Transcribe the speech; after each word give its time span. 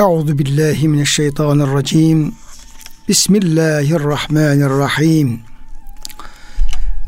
Euzu 0.00 0.38
billahi 0.38 0.88
mineşşeytanirracim. 0.88 2.32
Bismillahirrahmanirrahim. 3.08 5.40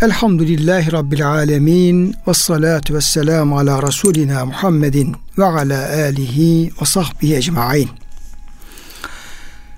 Elhamdülillahi 0.01 0.93
Rabbil 0.93 1.29
alemin. 1.29 2.15
Ve 2.29 2.35
salatu 2.35 2.95
ve 2.95 3.01
selamu 3.01 3.59
ala 3.59 3.83
Resulina 3.83 4.45
Muhammedin 4.45 5.17
ve 5.39 5.45
ala 5.45 5.89
alihi 5.89 6.71
ve 6.81 6.85
sahbihi 6.85 7.37
ecmain. 7.37 7.89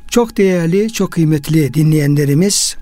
Çok 0.08 0.36
değerli, 0.36 0.92
çok 0.92 1.12
kıymetli 1.12 1.74
dinleyenlerimiz, 1.74 2.76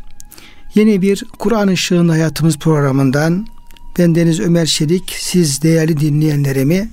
yeni 0.75 1.03
bir 1.03 1.25
Kur'an 1.39 1.69
Işığın 1.69 2.09
Hayatımız 2.09 2.59
programından 2.59 3.47
ben 3.99 4.15
Deniz 4.15 4.41
Ömer 4.41 4.67
Şerik, 4.67 5.17
siz 5.19 5.63
değerli 5.63 6.01
dinleyenlerimi 6.01 6.89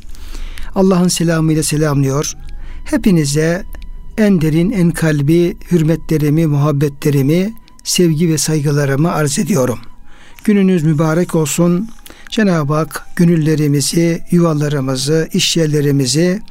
Allah'ın 0.76 1.08
selamıyla 1.08 1.64
selamlıyor. 1.64 2.38
Hepinize 2.90 3.64
en 4.18 4.42
derin, 4.42 4.72
en 4.72 4.92
kalbi 4.92 5.58
hürmetlerimi, 5.72 6.48
muhabbetlerimi, 6.48 7.54
sevgi 7.84 8.30
ve 8.30 8.38
saygılarımı 8.38 9.12
arz 9.12 9.40
ediyorum. 9.40 9.80
Gününüz 10.44 10.84
mübarek 10.84 11.36
olsun. 11.36 11.90
Cenab-ı 12.30 12.74
Hak 12.74 13.06
gönüllerimizi, 13.16 14.24
yuvalarımızı, 14.32 15.30
işyerlerimizi, 15.34 16.42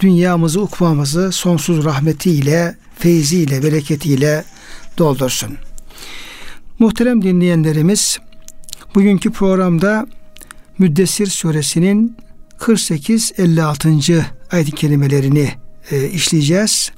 dünyamızı, 0.00 0.60
ukvamızı 0.60 1.32
sonsuz 1.32 1.84
rahmetiyle, 1.84 2.76
feyziyle, 2.98 3.62
bereketiyle 3.62 4.44
doldursun. 4.98 5.56
Muhterem 6.78 7.22
dinleyenlerimiz, 7.22 8.18
bugünkü 8.94 9.30
programda 9.30 10.06
Müddessir 10.78 11.26
suresinin 11.26 12.16
48-56. 12.58 14.22
ayet-i 14.52 14.72
kerimelerini 14.72 15.63
e, 15.90 16.08
işleyeceğiz. 16.08 16.90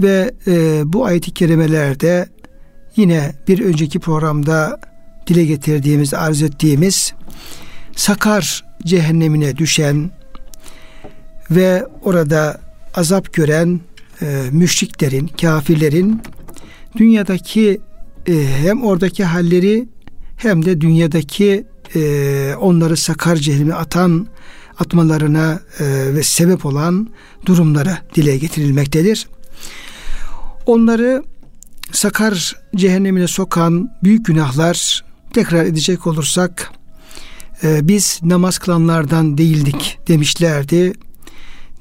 Ve 0.00 0.30
e, 0.46 0.82
bu 0.84 1.04
ayet-i 1.04 1.30
kerimelerde 1.30 2.28
yine 2.96 3.34
bir 3.48 3.64
önceki 3.64 3.98
programda 3.98 4.80
dile 5.26 5.44
getirdiğimiz, 5.44 6.14
arz 6.14 6.42
ettiğimiz 6.42 7.14
Sakar 7.96 8.64
cehennemine 8.84 9.56
düşen 9.56 10.10
ve 11.50 11.86
orada 12.02 12.60
azap 12.94 13.32
gören 13.32 13.80
e, 14.22 14.42
müşriklerin, 14.52 15.26
kafirlerin 15.26 16.22
dünyadaki 16.96 17.80
e, 18.28 18.32
hem 18.62 18.84
oradaki 18.84 19.24
halleri 19.24 19.88
hem 20.36 20.64
de 20.64 20.80
dünyadaki 20.80 21.64
e, 21.94 22.54
onları 22.60 22.96
sakar 22.96 23.36
cehenneme 23.36 23.74
atan 23.74 24.26
atmalarına 24.78 25.60
e, 25.78 26.14
ve 26.14 26.22
sebep 26.22 26.66
olan 26.66 27.08
durumlara 27.46 27.98
dile 28.14 28.36
getirilmektedir. 28.36 29.28
Onları 30.66 31.24
sakar 31.92 32.56
cehennemine 32.76 33.28
sokan 33.28 33.90
büyük 34.02 34.26
günahlar 34.26 35.04
tekrar 35.32 35.64
edecek 35.64 36.06
olursak 36.06 36.72
e, 37.62 37.88
biz 37.88 38.20
namaz 38.22 38.58
kılanlardan 38.58 39.38
değildik 39.38 39.98
demişlerdi. 40.08 40.92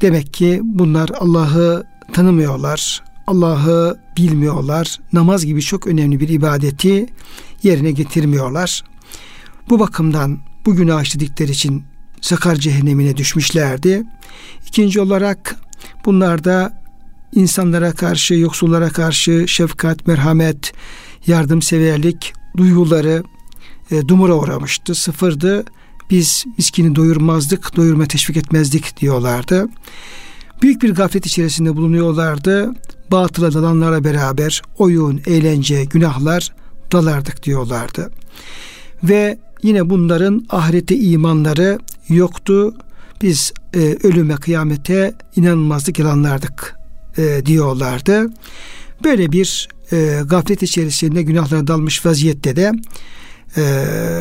Demek 0.02 0.34
ki 0.34 0.60
bunlar 0.64 1.10
Allah'ı 1.20 1.84
tanımıyorlar. 2.14 3.04
Allah'ı 3.28 4.00
bilmiyorlar. 4.18 5.00
Namaz 5.14 5.46
gibi 5.46 5.62
çok 5.62 5.88
önemli 5.88 6.20
bir 6.20 6.30
ibadeti 6.30 7.06
yerine 7.64 7.92
getirmiyorlar. 7.92 8.84
Bu 9.70 9.80
bakımdan 9.80 10.40
bu 10.66 10.76
günah 10.76 11.04
işledikleri 11.04 11.52
için 11.52 11.84
sakar 12.22 12.56
cehennemine 12.56 13.18
düşmüşlerdi. 13.18 14.04
İkinci 14.68 15.02
olarak 15.02 15.56
bunlarda 16.06 16.82
insanlara 17.36 17.92
karşı, 17.92 18.34
yoksullara 18.34 18.90
karşı 18.90 19.48
şefkat, 19.48 20.08
merhamet, 20.08 20.74
yardımseverlik 21.28 22.34
duyguları 22.58 23.24
e, 23.92 24.08
dumura 24.08 24.34
uğramıştı, 24.36 24.96
sıfırdı. 24.96 25.66
Biz 26.10 26.46
miskini 26.58 26.96
doyurmazdık, 26.96 27.76
doyurma 27.76 28.06
teşvik 28.06 28.38
etmezdik 28.38 28.98
diyorlardı. 28.98 29.68
Büyük 30.62 30.82
bir 30.82 30.94
gaflet 30.94 31.26
içerisinde 31.26 31.76
bulunuyorlardı. 31.76 32.74
Batıla 33.12 33.54
dalanlara 33.54 34.04
beraber 34.04 34.62
oyun, 34.78 35.22
eğlence, 35.26 35.84
günahlar 35.86 36.54
dalardık 36.92 37.44
diyorlardı. 37.44 38.12
Ve 39.04 39.38
yine 39.64 39.90
bunların 39.90 40.46
ahirete 40.50 40.98
imanları 40.98 41.80
yoktu. 42.10 42.74
Biz 43.22 43.54
e, 43.74 43.98
ölüme, 44.04 44.36
kıyamete 44.36 45.14
inanılmazlık 45.36 46.00
yalanlardık 46.00 46.76
e, 47.18 47.42
diyorlardı. 47.46 48.30
Böyle 49.04 49.32
bir 49.32 49.70
e, 49.92 50.22
gaflet 50.26 50.64
içerisinde 50.64 51.22
günahlara 51.22 51.68
dalmış 51.68 52.06
vaziyette 52.06 52.56
de 52.56 52.72
e, 53.58 53.64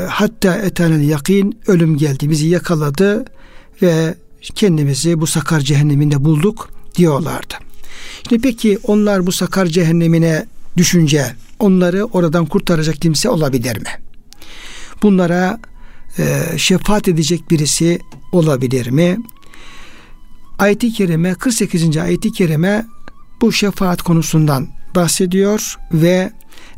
hatta 0.08 0.54
etanel 0.54 1.08
yakin 1.08 1.58
ölüm 1.66 1.96
geldi 1.96 2.30
bizi 2.30 2.46
yakaladı 2.46 3.24
ve 3.82 4.14
kendimizi 4.54 5.20
bu 5.20 5.26
sakar 5.26 5.60
cehenneminde 5.60 6.24
bulduk 6.24 6.70
diyorlardı. 6.96 7.54
Şimdi 8.28 8.42
peki 8.42 8.78
onlar 8.82 9.26
bu 9.26 9.32
sakar 9.32 9.66
cehennemine 9.66 10.46
düşünce 10.76 11.26
onları 11.58 12.04
oradan 12.04 12.46
kurtaracak 12.46 13.00
kimse 13.00 13.28
olabilir 13.28 13.76
mi? 13.76 14.09
Bunlara 15.02 15.58
e, 16.18 16.58
şefaat 16.58 17.08
edecek 17.08 17.50
birisi 17.50 18.00
olabilir 18.32 18.90
mi? 18.90 19.18
Ayet-i 20.58 20.92
Kerime 20.92 21.34
48. 21.34 21.96
ayet-i 21.96 22.32
kerime 22.32 22.86
bu 23.40 23.52
şefaat 23.52 24.02
konusundan 24.02 24.68
bahsediyor 24.94 25.76
ve 25.92 26.32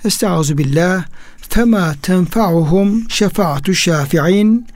Estaizu 0.05 0.59
billah 0.59 1.05
fema 1.37 1.95
tenfa'uhum 2.03 3.11
şefaatu 3.11 3.75
şafi'in 3.75 4.67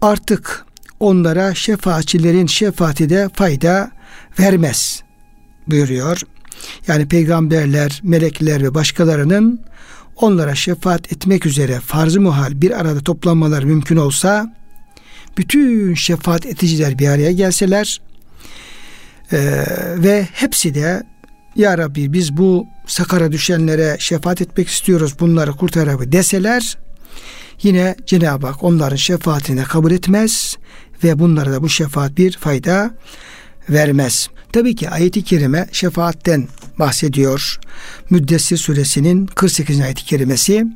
artık 0.00 0.64
onlara 1.00 1.54
şefaatçilerin 1.54 2.46
şefaati 2.46 3.08
de 3.08 3.28
fayda 3.34 3.90
vermez 4.38 5.02
buyuruyor. 5.66 6.20
Yani 6.86 7.08
peygamberler, 7.08 8.00
melekler 8.02 8.62
ve 8.62 8.74
başkalarının 8.74 9.60
onlara 10.22 10.54
şefaat 10.54 11.12
etmek 11.12 11.46
üzere 11.46 11.80
farz-ı 11.80 12.20
muhal 12.20 12.60
bir 12.60 12.80
arada 12.80 13.00
toplanmaları 13.00 13.66
mümkün 13.66 13.96
olsa 13.96 14.54
bütün 15.38 15.94
şefaat 15.94 16.46
eticiler 16.46 16.98
bir 16.98 17.08
araya 17.08 17.32
gelseler 17.32 18.00
e, 19.32 19.38
ve 19.96 20.28
hepsi 20.32 20.74
de 20.74 21.02
ya 21.56 21.78
Rabbi 21.78 22.12
biz 22.12 22.36
bu 22.36 22.66
sakara 22.86 23.32
düşenlere 23.32 23.96
şefaat 23.98 24.40
etmek 24.40 24.68
istiyoruz 24.68 25.14
bunları 25.20 25.52
kurtarabilir 25.52 26.12
deseler 26.12 26.78
yine 27.62 27.96
Cenab-ı 28.06 28.46
Hak 28.46 28.64
onların 28.64 28.96
şefaatini 28.96 29.62
kabul 29.62 29.90
etmez 29.90 30.56
ve 31.04 31.18
bunlara 31.18 31.52
da 31.52 31.62
bu 31.62 31.68
şefaat 31.68 32.16
bir 32.16 32.32
fayda 32.32 32.90
vermez. 33.68 34.28
Tabii 34.52 34.74
ki 34.74 34.90
ayet-i 34.90 35.24
kerime 35.24 35.66
şefaatten 35.72 36.48
bahsediyor. 36.78 37.58
Müddessir 38.10 38.56
suresinin 38.56 39.26
48. 39.26 39.80
ayet-i 39.80 40.04
kerimesi 40.04 40.66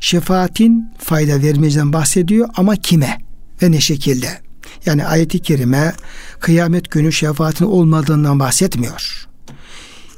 şefaatin 0.00 0.92
fayda 0.98 1.42
vermeyeceğinden 1.42 1.92
bahsediyor 1.92 2.48
ama 2.56 2.76
kime 2.76 3.18
ve 3.62 3.72
ne 3.72 3.80
şekilde? 3.80 4.40
Yani 4.86 5.06
ayet-i 5.06 5.38
kerime 5.38 5.92
kıyamet 6.40 6.90
günü 6.90 7.12
şefaatin 7.12 7.64
olmadığından 7.64 8.40
bahsetmiyor. 8.40 9.26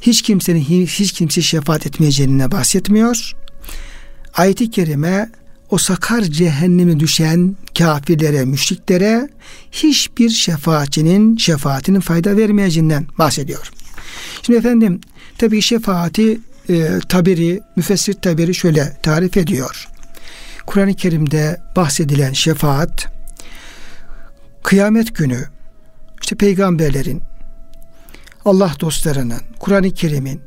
Hiç 0.00 0.22
kimsenin 0.22 0.60
hiç 0.60 1.12
kimse 1.12 1.42
şefaat 1.42 1.86
etmeyeceğine 1.86 2.50
bahsetmiyor. 2.50 3.32
Ayet-i 4.34 4.70
kerime 4.70 5.30
o 5.72 5.78
sakar 5.78 6.22
cehennemi 6.22 7.00
düşen 7.00 7.56
kafirlere, 7.78 8.44
müşriklere 8.44 9.28
hiçbir 9.72 10.31
şefaatçinin 10.31 11.37
şefaatinin 11.37 12.00
fayda 12.00 12.37
vermeyeceğinden 12.37 13.07
bahsediyor. 13.19 13.71
Şimdi 14.42 14.59
efendim 14.59 15.01
tabi 15.39 15.63
şefaati 15.63 16.41
e, 16.69 16.98
tabiri, 17.09 17.60
müfessir 17.77 18.15
tabiri 18.15 18.54
şöyle 18.54 18.97
tarif 19.03 19.36
ediyor. 19.36 19.89
Kur'an-ı 20.66 20.95
Kerim'de 20.95 21.60
bahsedilen 21.77 22.33
şefaat 22.33 23.07
kıyamet 24.63 25.15
günü 25.15 25.45
işte 26.22 26.36
peygamberlerin, 26.36 27.22
Allah 28.45 28.72
dostlarının, 28.80 29.41
Kur'an-ı 29.59 29.91
Kerim'in, 29.91 30.41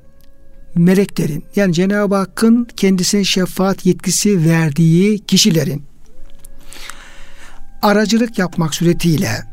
meleklerin 0.75 1.45
yani 1.56 1.74
Cenab-ı 1.74 2.16
Hakk'ın 2.16 2.68
kendisine 2.77 3.24
şefaat 3.24 3.86
yetkisi 3.86 4.45
verdiği 4.45 5.19
kişilerin 5.19 5.83
aracılık 7.81 8.39
yapmak 8.39 8.75
suretiyle 8.75 9.44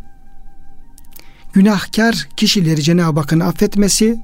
günahkar 1.53 2.29
kişileri 2.37 2.83
Cenab-ı 2.83 3.21
Hakk'ın 3.21 3.41
affetmesi 3.41 4.21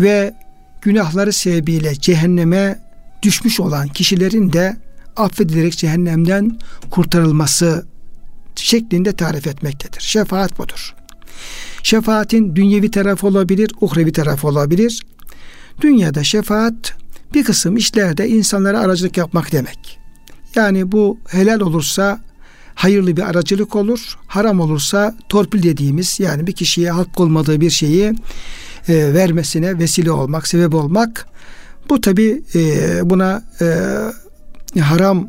ve 0.00 0.34
günahları 0.82 1.32
sebebiyle 1.32 1.94
cehenneme 1.94 2.78
düşmüş 3.22 3.60
olan 3.60 3.88
kişilerin 3.88 4.52
de 4.52 4.76
affedilerek 5.16 5.78
cehennemden 5.78 6.58
kurtarılması 6.90 7.86
şeklinde 8.56 9.12
tarif 9.12 9.46
etmektedir. 9.46 10.00
Şefaat 10.00 10.58
budur. 10.58 10.94
Şefaatin 11.82 12.56
dünyevi 12.56 12.90
tarafı 12.90 13.26
olabilir, 13.26 13.70
uhrevi 13.80 14.12
tarafı 14.12 14.48
olabilir. 14.48 15.02
Dünyada 15.80 16.24
şefaat 16.24 16.94
bir 17.34 17.44
kısım 17.44 17.76
işlerde 17.76 18.28
insanlara 18.28 18.80
aracılık 18.80 19.16
yapmak 19.16 19.52
demek. 19.52 19.98
Yani 20.54 20.92
bu 20.92 21.18
helal 21.28 21.60
olursa 21.60 22.20
hayırlı 22.74 23.16
bir 23.16 23.22
aracılık 23.22 23.76
olur. 23.76 24.18
Haram 24.26 24.60
olursa 24.60 25.16
torpil 25.28 25.62
dediğimiz 25.62 26.20
yani 26.20 26.46
bir 26.46 26.52
kişiye 26.52 26.90
hak 26.90 27.20
olmadığı 27.20 27.60
bir 27.60 27.70
şeyi 27.70 28.14
e, 28.88 29.14
vermesine 29.14 29.78
vesile 29.78 30.10
olmak, 30.10 30.48
sebep 30.48 30.74
olmak. 30.74 31.26
Bu 31.88 32.00
tabi 32.00 32.42
e, 32.54 33.00
buna 33.10 33.42
e, 33.60 34.80
haram 34.80 35.28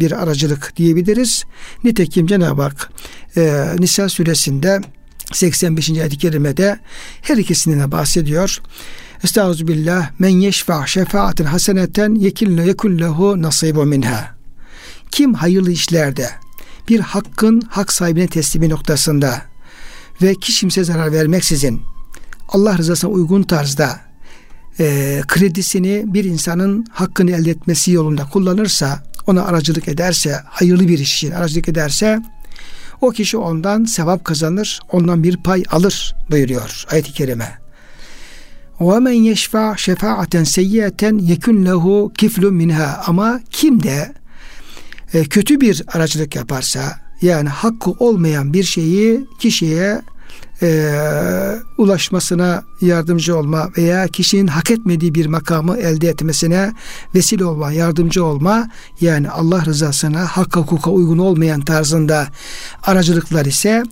bir 0.00 0.22
aracılık 0.22 0.76
diyebiliriz. 0.76 1.44
Nitekim 1.84 2.26
Cenab-ı 2.26 2.62
Hak 2.62 2.92
e, 3.36 3.66
Nisa 3.78 4.08
suresinde 4.08 4.80
85. 5.32 5.90
ayet-i 5.90 6.18
kerimede 6.18 6.78
her 7.22 7.36
ikisinden 7.36 7.92
bahsediyor. 7.92 8.60
Estağfirullah 9.24 10.10
men 10.18 10.28
yeşfa 10.28 10.86
şefaatin 10.86 11.44
haseneten 11.44 12.14
yekille 12.14 12.66
yekullehu 12.66 13.42
nasibu 13.42 13.84
minha. 13.84 14.34
Kim 15.10 15.34
hayırlı 15.34 15.70
işlerde 15.70 16.30
bir 16.88 17.00
hakkın 17.00 17.60
hak 17.60 17.92
sahibine 17.92 18.26
teslimi 18.26 18.68
noktasında 18.68 19.42
ve 20.22 20.34
kişi 20.34 20.60
kimse 20.60 20.84
zarar 20.84 21.12
vermeksizin 21.12 21.82
Allah 22.48 22.78
rızasına 22.78 23.10
uygun 23.10 23.42
tarzda 23.42 24.00
e, 24.80 25.22
kredisini 25.28 26.04
bir 26.06 26.24
insanın 26.24 26.86
hakkını 26.90 27.30
elde 27.30 27.50
etmesi 27.50 27.92
yolunda 27.92 28.28
kullanırsa, 28.28 29.04
ona 29.26 29.44
aracılık 29.44 29.88
ederse, 29.88 30.40
hayırlı 30.46 30.88
bir 30.88 30.98
iş 30.98 31.14
için 31.14 31.30
aracılık 31.30 31.68
ederse 31.68 32.22
o 33.00 33.10
kişi 33.10 33.36
ondan 33.36 33.84
sevap 33.84 34.24
kazanır, 34.24 34.80
ondan 34.92 35.22
bir 35.22 35.36
pay 35.36 35.62
alır 35.70 36.14
buyuruyor 36.30 36.84
ayet-i 36.90 37.12
kerime. 37.12 37.63
Ve 38.80 38.98
men 38.98 39.12
yeşfa 39.12 39.76
şefaaten 39.76 40.44
seyyiyeten 40.44 41.18
yekun 41.18 41.64
lehu 41.64 42.12
kiflu 42.18 42.52
minha. 42.52 43.02
Ama 43.06 43.40
kim 43.50 43.82
de 43.82 44.14
e, 45.14 45.24
kötü 45.24 45.60
bir 45.60 45.82
aracılık 45.92 46.36
yaparsa 46.36 47.00
yani 47.22 47.48
hakkı 47.48 47.90
olmayan 47.90 48.52
bir 48.52 48.64
şeyi 48.64 49.26
kişiye 49.38 50.02
e, 50.62 50.98
ulaşmasına 51.78 52.62
yardımcı 52.80 53.36
olma 53.36 53.70
veya 53.78 54.08
kişinin 54.08 54.46
hak 54.46 54.70
etmediği 54.70 55.14
bir 55.14 55.26
makamı 55.26 55.76
elde 55.76 56.08
etmesine 56.08 56.72
vesile 57.14 57.44
olma, 57.44 57.72
yardımcı 57.72 58.24
olma 58.24 58.68
yani 59.00 59.30
Allah 59.30 59.64
rızasına 59.64 60.26
hakka 60.26 60.60
hukuka 60.60 60.90
uygun 60.90 61.18
olmayan 61.18 61.60
tarzında 61.60 62.26
aracılıklar 62.82 63.46
ise 63.46 63.82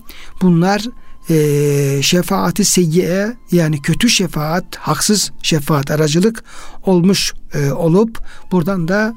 bunlar 0.43 0.83
e, 1.31 2.03
şefaati 2.03 2.65
seyyiye 2.65 3.37
yani 3.53 3.83
kötü 3.83 4.09
şefaat, 4.09 4.77
haksız 4.77 5.33
şefaat 5.43 5.91
aracılık 5.91 6.45
olmuş 6.87 7.35
e, 7.55 7.73
olup 7.73 8.19
buradan 8.53 8.89
da 8.89 9.15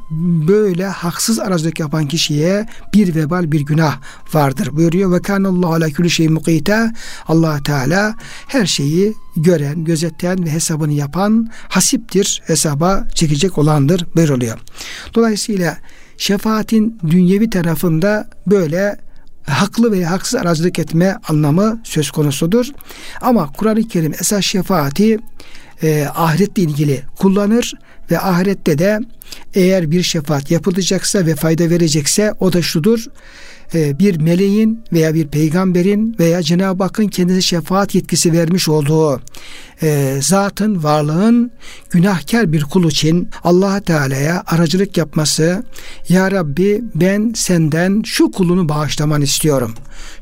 böyle 0.47 0.85
haksız 0.85 1.39
aracılık 1.39 1.79
yapan 1.79 2.07
kişiye 2.07 2.67
bir 2.93 3.15
vebal 3.15 3.51
bir 3.51 3.61
günah 3.61 3.99
vardır 4.33 4.69
buyuruyor. 4.75 5.11
Ve 5.11 5.21
kanallahu 5.21 5.73
ala 5.73 5.93
kulli 5.93 6.09
şey 6.09 6.27
mukite. 6.27 6.91
Allah 7.27 7.63
Teala 7.63 8.15
her 8.47 8.65
şeyi 8.65 9.13
gören, 9.37 9.83
gözeten 9.83 10.45
ve 10.45 10.51
hesabını 10.51 10.93
yapan 10.93 11.49
hasiptir, 11.69 12.41
hesaba 12.45 13.07
çekecek 13.15 13.57
olandır 13.57 14.05
buyuruluyor. 14.15 14.57
Dolayısıyla 15.13 15.77
şefaatin 16.17 16.99
dünyevi 17.09 17.49
tarafında 17.49 18.29
böyle 18.47 19.04
haklı 19.45 19.91
veya 19.91 20.11
haksız 20.11 20.35
aracılık 20.35 20.79
etme 20.79 21.17
anlamı 21.27 21.81
söz 21.83 22.11
konusudur. 22.11 22.65
Ama 23.21 23.51
Kur'an-ı 23.51 23.87
Kerim 23.87 24.13
esas 24.13 24.43
şefaati 24.43 25.19
e, 25.83 26.07
ahiretle 26.15 26.63
ilgili 26.63 27.03
kullanır 27.15 27.73
ve 28.11 28.19
ahirette 28.19 28.77
de 28.77 28.99
eğer 29.53 29.91
bir 29.91 30.03
şefaat 30.03 30.51
yapılacaksa 30.51 31.25
ve 31.25 31.35
fayda 31.35 31.69
verecekse 31.69 32.33
o 32.39 32.53
da 32.53 32.61
şudur. 32.61 33.05
E, 33.73 33.99
bir 33.99 34.21
meleğin 34.21 34.83
veya 34.93 35.13
bir 35.13 35.27
peygamberin 35.27 36.15
veya 36.19 36.43
Cenab-ı 36.43 36.83
Hakk'ın 36.83 37.07
kendisi 37.07 37.43
şefaat 37.43 37.95
yetkisi 37.95 38.33
vermiş 38.33 38.69
olduğu 38.69 39.21
e, 39.81 40.19
zatın, 40.21 40.83
varlığın 40.83 41.51
günahkar 41.89 42.53
bir 42.53 42.61
kul 42.61 42.85
için 42.89 43.29
allah 43.43 43.79
Teala'ya 43.79 44.43
aracılık 44.47 44.97
yapması 44.97 45.63
Ya 46.09 46.31
Rabbi 46.31 46.83
ben 46.95 47.33
senden 47.35 48.01
şu 48.05 48.31
kulunu 48.31 48.69
bağışlaman 48.69 49.21
istiyorum. 49.21 49.73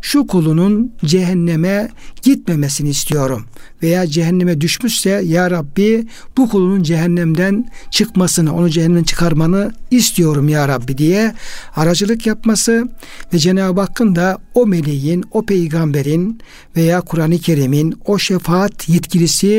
Şu 0.01 0.27
kulunun 0.27 0.93
cehenneme 1.05 1.89
gitmemesini 2.21 2.89
istiyorum. 2.89 3.45
Veya 3.83 4.07
cehenneme 4.07 4.61
düşmüşse 4.61 5.09
Ya 5.09 5.51
Rabbi 5.51 6.07
bu 6.37 6.49
kulunun 6.49 6.83
cehennemden 6.83 7.71
çıkmasını, 7.91 8.55
onu 8.55 8.69
cehennemden 8.69 9.03
çıkarmanı 9.03 9.73
istiyorum 9.91 10.49
Ya 10.49 10.67
Rabbi 10.67 10.97
diye 10.97 11.33
aracılık 11.75 12.25
yapması 12.25 12.87
ve 13.33 13.39
Cenab-ı 13.39 13.81
Hakk'ın 13.81 14.15
da 14.15 14.37
o 14.53 14.67
meleğin, 14.67 15.23
o 15.31 15.45
peygamberin 15.45 16.39
veya 16.75 17.01
Kur'an-ı 17.01 17.37
Kerim'in 17.37 17.95
o 18.05 18.19
şefaat 18.19 18.89
yetkilisi 18.89 19.52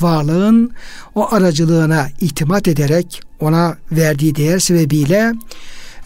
varlığın 0.00 0.70
o 1.14 1.34
aracılığına 1.34 2.08
itimat 2.20 2.68
ederek 2.68 3.22
ona 3.40 3.76
verdiği 3.92 4.34
değer 4.34 4.58
sebebiyle 4.58 5.32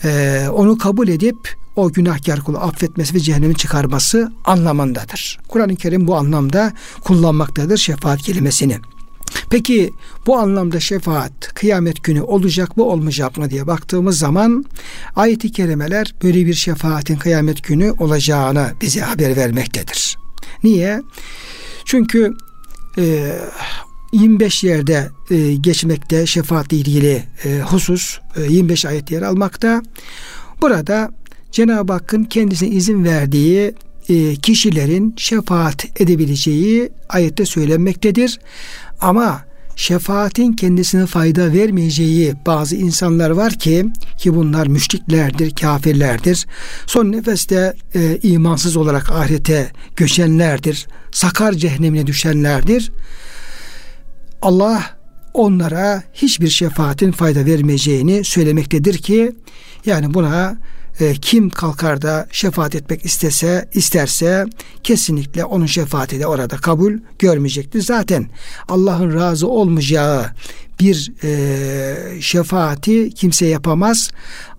e, 0.05 0.43
onu 0.52 0.79
kabul 0.79 1.08
edip 1.08 1.37
o 1.76 1.93
günahkar 1.93 2.41
kulu 2.41 2.58
affetmesi 2.58 3.14
ve 3.14 3.20
cehennemi 3.20 3.55
çıkarması 3.55 4.32
anlamındadır. 4.44 5.38
Kur'an-ı 5.49 5.76
Kerim 5.76 6.06
bu 6.06 6.17
anlamda 6.17 6.73
kullanmaktadır 7.05 7.76
şefaat 7.76 8.23
kelimesini. 8.23 8.79
Peki 9.50 9.90
bu 10.26 10.38
anlamda 10.38 10.81
şefaat 10.81 11.55
kıyamet 11.55 12.05
günü 12.05 12.23
olacak 12.23 12.76
mı 12.76 12.85
olmayacak 12.85 13.37
mı 13.38 13.50
diye 13.50 13.67
baktığımız 13.67 14.19
zaman 14.19 14.64
ayet-i 15.17 15.52
kerimeler 15.52 16.14
böyle 16.23 16.47
bir 16.47 16.55
şefaatin 16.55 17.17
kıyamet 17.17 17.64
günü 17.64 17.90
olacağını 17.99 18.73
bize 18.81 19.00
haber 19.00 19.37
vermektedir. 19.37 20.19
Niye? 20.64 21.02
Çünkü 21.85 22.32
e, 22.99 23.32
25 24.12 24.64
yerde 24.64 25.11
e, 25.31 25.55
geçmekte 25.55 26.26
şefaatle 26.26 26.76
ilgili 26.76 27.25
e, 27.44 27.61
husus 27.61 28.19
e, 28.37 28.43
25 28.43 28.85
ayet 28.85 29.11
yer 29.11 29.23
almakta. 29.23 29.82
Burada 30.62 31.11
Cenab-ı 31.52 31.93
Hakk'ın 31.93 32.25
kendisine 32.25 32.69
izin 32.69 33.05
verdiği 33.05 33.75
e, 34.08 34.37
kişilerin 34.37 35.14
şefaat 35.19 36.00
edebileceği 36.00 36.91
ayette 37.08 37.46
söylenmektedir. 37.46 38.38
Ama 39.00 39.45
şefaatin 39.76 40.52
kendisine 40.52 41.07
fayda 41.07 41.52
vermeyeceği 41.52 42.35
bazı 42.47 42.76
insanlar 42.76 43.31
var 43.31 43.52
ki 43.52 43.85
ki 44.19 44.35
bunlar 44.35 44.66
müşriklerdir, 44.66 45.54
kafirlerdir. 45.54 46.47
Son 46.87 47.12
nefeste 47.12 47.75
e, 47.95 48.19
imansız 48.23 48.76
olarak 48.76 49.11
ahirete 49.11 49.71
göçenlerdir. 49.97 50.87
Sakar 51.12 51.52
cehennemine 51.52 52.07
düşenlerdir. 52.07 52.93
Allah 54.43 54.83
onlara 55.35 56.02
hiçbir 56.14 56.49
şefaatin 56.49 57.12
fayda 57.12 57.45
vermeyeceğini 57.45 58.25
söylemektedir 58.25 58.99
ki 58.99 59.33
yani 59.87 60.14
buna 60.14 60.57
e, 61.01 61.15
kim 61.15 61.51
kalkar 61.51 62.03
da 62.03 62.27
şefaat 62.31 62.75
etmek 62.75 63.05
istese 63.05 63.69
isterse 63.73 64.47
kesinlikle 64.83 65.45
onun 65.45 65.67
şefaati 65.67 66.21
de 66.21 66.27
orada 66.27 66.57
kabul 66.57 66.93
görmeyecektir. 67.19 67.83
Zaten 67.83 68.27
Allah'ın 68.69 69.15
razı 69.15 69.49
olmayacağı 69.49 70.27
bir 70.81 71.13
e, 71.25 72.21
şefaati 72.21 73.11
kimse 73.11 73.47
yapamaz. 73.47 74.11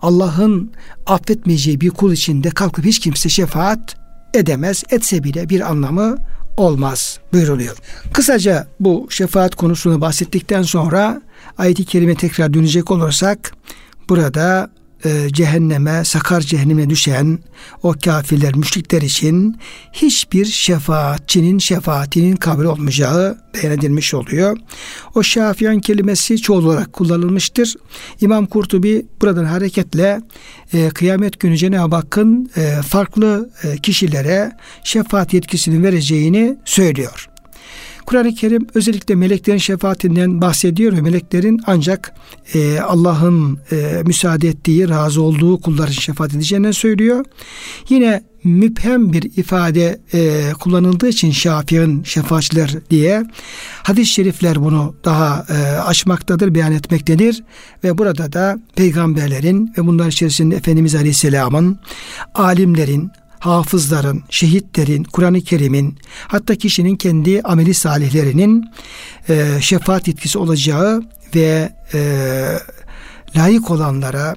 Allah'ın 0.02 0.72
affetmeyeceği 1.06 1.80
bir 1.80 1.90
kul 1.90 2.12
için 2.12 2.44
de 2.44 2.50
kalkıp 2.50 2.84
hiç 2.84 2.98
kimse 2.98 3.28
şefaat 3.28 3.96
edemez. 4.34 4.84
Etse 4.90 5.24
bile 5.24 5.48
bir 5.48 5.60
anlamı 5.60 6.16
olmaz 6.56 7.18
buyuruluyor. 7.32 7.76
Kısaca 8.12 8.66
bu 8.80 9.06
şefaat 9.10 9.54
konusunu 9.54 10.00
bahsettikten 10.00 10.62
sonra 10.62 11.22
ayet-i 11.58 11.84
kerime 11.84 12.14
tekrar 12.14 12.54
dönecek 12.54 12.90
olursak 12.90 13.52
burada 14.08 14.70
e, 15.06 15.28
cehenneme, 15.32 16.04
sakar 16.04 16.40
cehenneme 16.40 16.90
düşen 16.90 17.38
o 17.82 17.94
kafirler, 18.04 18.54
müşrikler 18.56 19.02
için 19.02 19.58
hiçbir 19.92 20.44
şefaatçinin 20.44 21.58
şefaatinin 21.58 22.36
kabul 22.36 22.64
olmayacağı 22.64 23.38
beyan 23.54 23.72
edilmiş 23.72 24.14
oluyor. 24.14 24.58
O 25.14 25.22
şafiyan 25.22 25.80
kelimesi 25.80 26.38
çoğul 26.38 26.64
olarak 26.64 26.92
kullanılmıştır. 26.92 27.74
İmam 28.20 28.46
Kurtubi 28.46 29.06
buradan 29.20 29.44
hareketle 29.44 30.20
e, 30.72 30.88
kıyamet 30.88 31.40
günü 31.40 31.56
Cenab-ı 31.56 31.96
Hakk'ın 31.96 32.50
e, 32.56 32.82
farklı 32.82 33.50
e, 33.62 33.76
kişilere 33.76 34.52
şefaat 34.84 35.34
yetkisini 35.34 35.82
vereceğini 35.82 36.56
söylüyor. 36.64 37.28
Kur'an-ı 38.06 38.34
Kerim 38.34 38.66
özellikle 38.74 39.14
meleklerin 39.14 39.58
şefaatinden 39.58 40.40
bahsediyor 40.40 40.92
ve 40.92 41.00
meleklerin 41.00 41.60
ancak 41.66 42.14
e, 42.54 42.80
Allah'ın 42.80 43.58
e, 43.72 44.02
müsaade 44.06 44.48
ettiği, 44.48 44.88
razı 44.88 45.22
olduğu 45.22 45.60
kulların 45.60 45.92
şefaat 45.92 46.34
edeceğini 46.34 46.74
söylüyor. 46.74 47.24
Yine 47.88 48.22
müphem 48.44 49.12
bir 49.12 49.22
ifade 49.22 50.00
e, 50.14 50.52
kullanıldığı 50.60 51.08
için 51.08 51.30
şafi'in 51.30 52.02
şefaatçiler 52.02 52.74
diye 52.90 53.24
hadis-i 53.82 54.12
şerifler 54.12 54.62
bunu 54.64 54.94
daha 55.04 55.46
e, 55.48 55.54
açmaktadır, 55.78 56.54
beyan 56.54 56.72
etmektedir 56.72 57.44
ve 57.84 57.98
burada 57.98 58.32
da 58.32 58.58
peygamberlerin 58.76 59.72
ve 59.78 59.86
bunlar 59.86 60.08
içerisinde 60.08 60.56
Efendimiz 60.56 60.94
Aleyhisselam'ın 60.94 61.78
alimlerin, 62.34 63.10
hafızların, 63.38 64.22
şehitlerin, 64.30 65.04
Kur'an-ı 65.04 65.40
Kerim'in 65.40 65.98
hatta 66.28 66.54
kişinin 66.54 66.96
kendi 66.96 67.42
ameli 67.42 67.74
salihlerinin 67.74 68.64
e, 69.28 69.60
şefaat 69.60 70.08
yetkisi 70.08 70.38
olacağı 70.38 71.02
ve 71.34 71.72
e, 71.94 72.00
layık 73.36 73.70
olanlara 73.70 74.36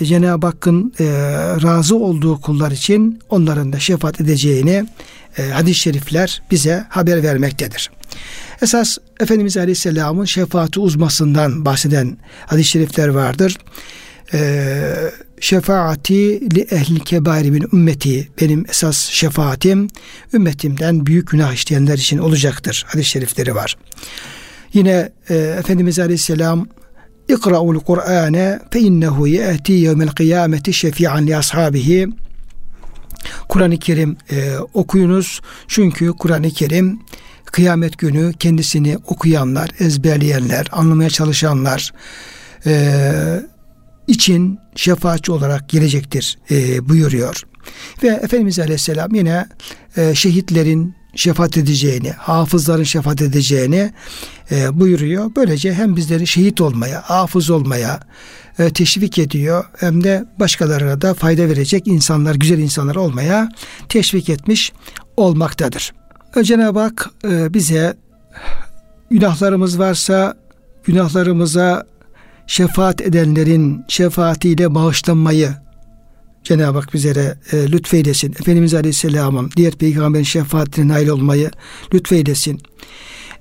e, 0.00 0.04
Cenab-ı 0.04 0.46
Hakk'ın 0.46 0.92
e, 1.00 1.04
razı 1.62 1.96
olduğu 1.96 2.40
kullar 2.40 2.70
için 2.70 3.20
onların 3.28 3.72
da 3.72 3.78
şefaat 3.78 4.20
edeceğini 4.20 4.86
e, 5.38 5.50
hadis-i 5.50 5.80
şerifler 5.80 6.42
bize 6.50 6.84
haber 6.88 7.22
vermektedir. 7.22 7.90
Esas 8.62 8.98
Efendimiz 9.20 9.56
Aleyhisselam'ın 9.56 10.24
şefaati 10.24 10.80
uzmasından 10.80 11.64
bahseden 11.64 12.18
hadis-i 12.46 12.68
şerifler 12.68 13.08
vardır. 13.08 13.58
E, 14.32 14.40
şefaati 15.40 16.54
li 16.54 16.60
ehli 16.60 17.00
kebairi 17.00 17.50
min 17.50 17.66
ümmeti 17.72 18.28
benim 18.40 18.64
esas 18.68 18.96
şefaatim 18.96 19.88
ümmetimden 20.32 21.06
büyük 21.06 21.30
günah 21.30 21.52
işleyenler 21.52 21.98
için 21.98 22.18
olacaktır. 22.18 22.84
Hadis-i 22.88 23.08
şerifleri 23.08 23.54
var. 23.54 23.76
Yine 24.72 25.12
e, 25.28 25.34
Efendimiz 25.34 25.98
Aleyhisselam 25.98 26.66
İkra'ul 27.28 27.80
Kur'ane 27.80 28.60
fe 28.70 28.80
innehu 28.80 29.26
ye'ti 29.26 29.72
yevmel 29.72 30.08
kıyameti 30.08 30.72
şefi'an 30.72 31.26
li 31.26 31.36
ashabihi 31.36 32.08
Kur'an-ı 33.48 33.78
Kerim 33.78 34.16
e, 34.30 34.58
okuyunuz. 34.74 35.40
Çünkü 35.68 36.12
Kur'an-ı 36.12 36.50
Kerim 36.50 37.00
kıyamet 37.44 37.98
günü 37.98 38.32
kendisini 38.38 38.98
okuyanlar, 39.06 39.70
ezberleyenler, 39.80 40.66
anlamaya 40.72 41.10
çalışanlar 41.10 41.92
e, 42.66 43.02
için 44.10 44.58
şefaatçi 44.76 45.32
olarak 45.32 45.68
gelecektir 45.68 46.38
e, 46.50 46.88
buyuruyor. 46.88 47.42
Ve 48.02 48.08
Efendimiz 48.08 48.58
Aleyhisselam 48.58 49.14
yine 49.14 49.46
e, 49.96 50.14
şehitlerin 50.14 50.94
şefaat 51.14 51.56
edeceğini, 51.56 52.10
hafızların 52.10 52.84
şefaat 52.84 53.22
edeceğini 53.22 53.92
e, 54.50 54.80
buyuruyor. 54.80 55.30
Böylece 55.36 55.74
hem 55.74 55.96
bizleri 55.96 56.26
şehit 56.26 56.60
olmaya, 56.60 57.02
hafız 57.02 57.50
olmaya 57.50 58.00
e, 58.58 58.70
teşvik 58.70 59.18
ediyor 59.18 59.64
hem 59.78 60.04
de 60.04 60.24
başkalarına 60.40 61.00
da 61.00 61.14
fayda 61.14 61.48
verecek 61.48 61.86
insanlar, 61.86 62.34
güzel 62.34 62.58
insanlar 62.58 62.96
olmaya 62.96 63.48
teşvik 63.88 64.28
etmiş 64.28 64.72
olmaktadır. 65.16 65.92
Cenab-ı 66.42 66.80
Hak 66.80 67.10
e, 67.24 67.54
bize 67.54 67.94
günahlarımız 69.10 69.78
varsa 69.78 70.34
günahlarımıza 70.84 71.84
şefaat 72.46 73.00
edenlerin 73.00 73.84
şefaatiyle 73.88 74.74
bağışlanmayı 74.74 75.54
Cenab-ı 76.44 76.78
Hak 76.78 76.94
bizlere 76.94 77.38
e, 77.52 77.72
lütfeylesin. 77.72 78.32
Efendimiz 78.32 78.74
Aleyhisselam'ın 78.74 79.50
diğer 79.56 79.72
peygamberin 79.72 80.24
şefaatine 80.24 80.88
nail 80.88 81.08
olmayı 81.08 81.50
lütfeylesin. 81.94 82.60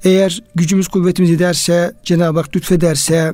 Eğer 0.03 0.43
gücümüz 0.55 0.87
kuvvetimiz 0.87 1.31
ederse 1.31 1.93
Cenab-ı 2.03 2.39
Hak 2.39 2.55
lütfederse 2.55 3.33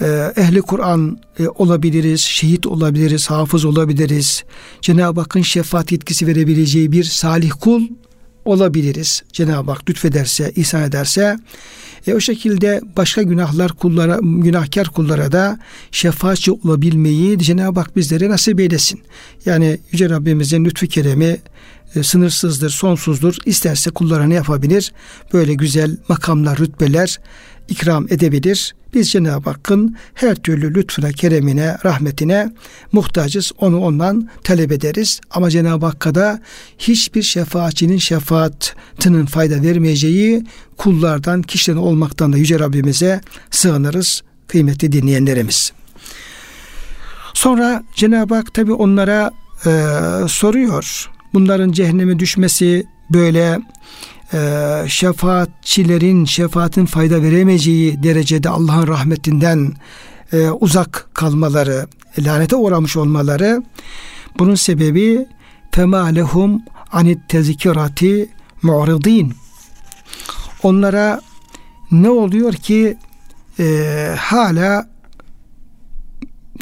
e, 0.00 0.32
ehli 0.36 0.62
Kur'an 0.62 1.18
e, 1.38 1.48
olabiliriz, 1.48 2.20
şehit 2.20 2.66
olabiliriz, 2.66 3.30
hafız 3.30 3.64
olabiliriz. 3.64 4.44
Cenab-ı 4.80 5.20
Hakk'ın 5.20 5.42
şefaat 5.42 5.92
yetkisi 5.92 6.26
verebileceği 6.26 6.92
bir 6.92 7.04
salih 7.04 7.50
kul 7.60 7.82
olabiliriz. 8.44 9.22
Cenab-ı 9.32 9.70
Hak 9.70 9.90
lütfederse, 9.90 10.52
ihsan 10.56 10.82
ederse 10.82 11.36
e, 12.06 12.14
o 12.14 12.20
şekilde 12.20 12.80
başka 12.96 13.22
günahlar 13.22 13.72
kullara, 13.72 14.18
günahkar 14.22 14.88
kullara 14.88 15.32
da 15.32 15.58
şefaatçi 15.90 16.52
olabilmeyi 16.52 17.38
Cenab-ı 17.38 17.80
Hak 17.80 17.96
bizlere 17.96 18.28
nasip 18.28 18.60
eylesin. 18.60 19.00
Yani 19.46 19.78
Yüce 19.92 20.10
Rabbimizin 20.10 20.64
lütfu 20.64 20.86
keremi 20.86 21.38
e, 21.94 22.02
sınırsızdır, 22.02 22.70
sonsuzdur. 22.70 23.36
İsterse 23.46 23.90
kullara 23.90 24.24
ne 24.24 24.34
yapabilir? 24.34 24.92
Böyle 25.32 25.54
güzel 25.54 25.96
makamlar, 26.08 26.58
rütbeler 26.58 27.18
ikram 27.72 28.06
edebilir. 28.10 28.74
Biz 28.94 29.10
Cenab-ı 29.10 29.50
Hakk'ın 29.50 29.96
her 30.14 30.34
türlü 30.34 30.74
lütfuna, 30.74 31.12
keremine, 31.12 31.76
rahmetine 31.84 32.52
muhtacız. 32.92 33.52
Onu 33.58 33.80
ondan 33.80 34.28
talep 34.44 34.72
ederiz. 34.72 35.20
Ama 35.30 35.50
Cenab-ı 35.50 35.86
Hakk'a 35.86 36.14
da 36.14 36.40
hiçbir 36.78 37.22
şefaatçinin 37.22 37.98
şefaatinin 37.98 39.26
fayda 39.26 39.62
vermeyeceği 39.62 40.44
kullardan, 40.76 41.42
kişilerin 41.42 41.78
olmaktan 41.78 42.32
da 42.32 42.36
Yüce 42.36 42.58
Rabbimize 42.58 43.20
sığınırız 43.50 44.22
kıymetli 44.48 44.92
dinleyenlerimiz. 44.92 45.72
Sonra 47.34 47.82
Cenab-ı 47.96 48.34
Hak 48.34 48.54
tabi 48.54 48.72
onlara 48.72 49.30
e, 49.66 49.70
soruyor. 50.28 51.10
Bunların 51.34 51.72
cehenneme 51.72 52.18
düşmesi 52.18 52.86
böyle 53.10 53.60
şefaatçilerin 54.88 56.24
şefaatin 56.24 56.86
fayda 56.86 57.22
veremeyeceği 57.22 58.02
derecede 58.02 58.48
Allah'ın 58.48 58.86
rahmetinden 58.86 59.72
e, 60.32 60.50
uzak 60.50 61.08
kalmaları, 61.14 61.86
lanete 62.18 62.56
uğramış 62.56 62.96
olmaları 62.96 63.62
bunun 64.38 64.54
sebebi 64.54 65.26
fema 65.72 66.04
lehum 66.04 66.62
anit 66.92 67.28
tezkirati 67.28 68.30
mu'ridin. 68.62 69.34
Onlara 70.62 71.20
ne 71.90 72.10
oluyor 72.10 72.52
ki 72.52 72.96
e, 73.58 74.14
hala 74.18 74.88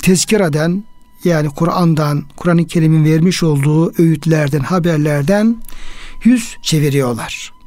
tezkireden 0.02 0.84
yani 1.24 1.48
Kur'an'dan, 1.48 2.24
Kur'an-ı 2.36 2.66
Kerim'in 2.66 3.04
vermiş 3.04 3.42
olduğu 3.42 4.02
öğütlerden, 4.02 4.60
haberlerden 4.60 5.56
yüz 6.24 6.56
çeviriyorlar. 6.62 7.59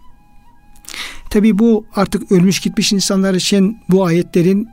Tabi 1.30 1.60
bu 1.60 1.86
artık 1.96 2.32
ölmüş 2.32 2.60
gitmiş 2.60 2.94
insanlar 2.94 3.34
için 3.34 3.78
bu 3.90 4.06
ayetlerin 4.06 4.70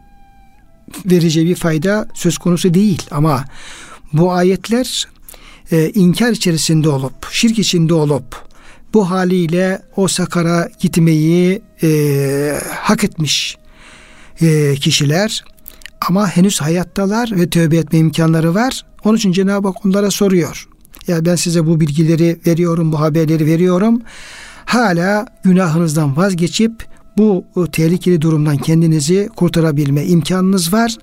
vereceği 1.07 1.47
bir 1.47 1.55
fayda 1.55 2.09
söz 2.15 2.39
konusu 2.39 2.75
değil 2.75 3.03
ama 3.11 3.45
bu 4.13 4.33
ayetler 4.33 5.09
e, 5.73 5.91
inkar 5.91 6.31
içerisinde 6.31 6.89
olup, 6.89 7.33
şirk 7.33 7.59
içinde 7.59 7.95
olup 7.95 8.51
bu 8.95 9.11
haliyle 9.11 9.83
o 9.97 10.09
sakara 10.09 10.69
gitmeyi 10.81 11.63
e, 11.83 12.61
hak 12.71 13.05
etmiş 13.05 13.57
e, 14.41 14.75
kişiler 14.75 15.45
ama 16.09 16.29
henüz 16.29 16.61
hayattalar 16.61 17.31
ve 17.37 17.51
tövbe 17.51 17.77
etme 17.77 17.99
imkanları 17.99 18.55
var. 18.55 18.87
Onun 19.05 19.17
için 19.17 19.33
Cenab-ı 19.33 19.69
Hak 19.69 19.87
onlara 19.87 20.11
soruyor. 20.11 20.69
Ya 21.07 21.25
ben 21.25 21.35
size 21.35 21.67
bu 21.67 21.81
bilgileri 21.81 22.41
veriyorum, 22.47 22.93
bu 22.93 23.01
haberleri 23.01 23.47
veriyorum 23.47 24.03
hala 24.65 25.27
günahınızdan 25.45 26.17
vazgeçip 26.17 26.87
bu 27.19 27.45
tehlikeli 27.73 28.21
durumdan 28.21 28.57
kendinizi 28.57 29.29
kurtarabilme 29.37 30.05
imkanınız 30.07 30.73
var. 30.73 30.97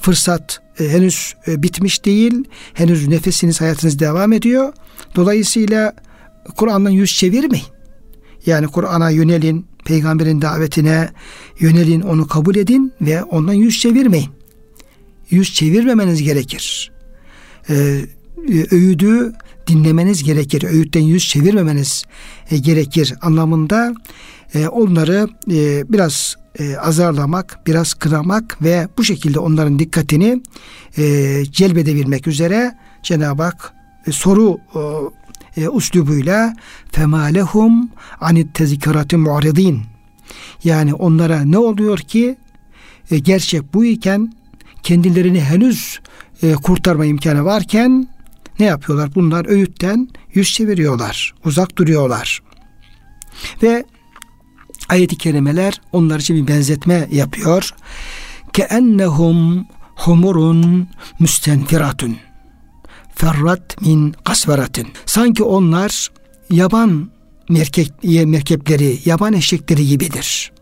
Fırsat 0.00 0.60
e, 0.80 0.88
henüz 0.88 1.34
e, 1.48 1.62
bitmiş 1.62 2.04
değil. 2.04 2.44
Henüz 2.74 3.08
nefesiniz 3.08 3.60
hayatınız 3.60 3.98
devam 3.98 4.32
ediyor. 4.32 4.72
Dolayısıyla 5.16 5.92
Kur'an'dan 6.56 6.90
yüz 6.90 7.16
çevirmeyin. 7.16 7.66
Yani 8.46 8.66
Kur'an'a 8.66 9.10
yönelin, 9.10 9.66
peygamberin 9.84 10.42
davetine 10.42 11.10
yönelin, 11.60 12.00
onu 12.00 12.26
kabul 12.26 12.56
edin 12.56 12.92
ve 13.00 13.22
ondan 13.22 13.52
yüz 13.52 13.80
çevirmeyin. 13.80 14.30
Yüz 15.30 15.54
çevirmemeniz 15.54 16.22
gerekir. 16.22 16.92
Ee, 17.70 18.00
öğüdü 18.70 19.32
dinlemeniz 19.68 20.24
gerekir. 20.24 20.62
Öğütten 20.62 21.00
yüz 21.00 21.28
çevirmemeniz 21.28 22.04
e, 22.50 22.58
gerekir 22.58 23.14
anlamında 23.22 23.94
e, 24.54 24.68
onları 24.68 25.28
e, 25.50 25.92
biraz 25.92 26.36
e, 26.58 26.76
azarlamak, 26.76 27.60
biraz 27.66 27.94
kıramak 27.94 28.62
ve 28.62 28.88
bu 28.98 29.04
şekilde 29.04 29.38
onların 29.38 29.78
dikkatini 29.78 30.42
e, 30.98 31.42
celbedebilmek 31.52 32.26
üzere 32.26 32.74
Cenab-ı 33.02 33.42
Hak 33.42 33.72
e, 34.06 34.12
soru 34.12 34.58
e, 34.74 35.62
e 35.62 35.68
uslubuyla 35.68 36.54
femalehum 36.92 37.90
anit 38.20 38.54
tezkirati 38.54 39.16
mu'ridin 39.16 39.82
yani 40.64 40.94
onlara 40.94 41.42
ne 41.42 41.58
oluyor 41.58 41.98
ki 41.98 42.36
e, 43.10 43.18
gerçek 43.18 43.74
bu 43.74 43.84
iken 43.84 44.32
kendilerini 44.82 45.40
henüz 45.40 46.00
e, 46.42 46.52
kurtarma 46.52 47.04
imkanı 47.04 47.44
varken 47.44 48.08
ne 48.58 48.66
yapıyorlar? 48.66 49.14
Bunlar 49.14 49.46
öğütten 49.46 50.08
yüz 50.34 50.52
çeviriyorlar, 50.52 51.34
uzak 51.44 51.76
duruyorlar. 51.76 52.42
Ve 53.62 53.84
ayet-i 54.88 55.18
kerimeler 55.18 55.80
onlar 55.92 56.20
için 56.20 56.36
bir 56.36 56.48
benzetme 56.48 57.08
yapıyor. 57.10 57.70
Ke 58.52 58.62
ennehum 58.62 59.66
humurun 59.96 60.88
müstenfiratun 61.20 62.16
ferrat 63.18 63.80
min 63.80 64.14
kasveratin. 64.24 64.88
Sanki 65.06 65.42
onlar 65.42 66.08
yaban 66.50 67.10
merkep, 67.48 68.04
merkepleri, 68.04 68.98
yaban 69.04 69.32
eşekleri 69.32 69.86
gibidir. 69.86 70.52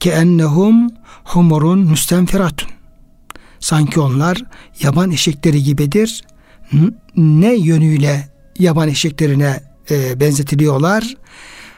Ke 0.00 0.10
ennehum 0.10 0.90
humurun 1.24 1.78
müstenfiratun. 1.78 2.68
Sanki 3.60 4.00
onlar 4.00 4.42
yaban 4.80 5.10
eşekleri 5.10 5.62
gibidir. 5.62 6.22
Ne 7.16 7.54
yönüyle 7.54 8.28
yaban 8.58 8.88
eşeklerine 8.88 9.60
e, 9.90 10.20
benzetiliyorlar? 10.20 11.16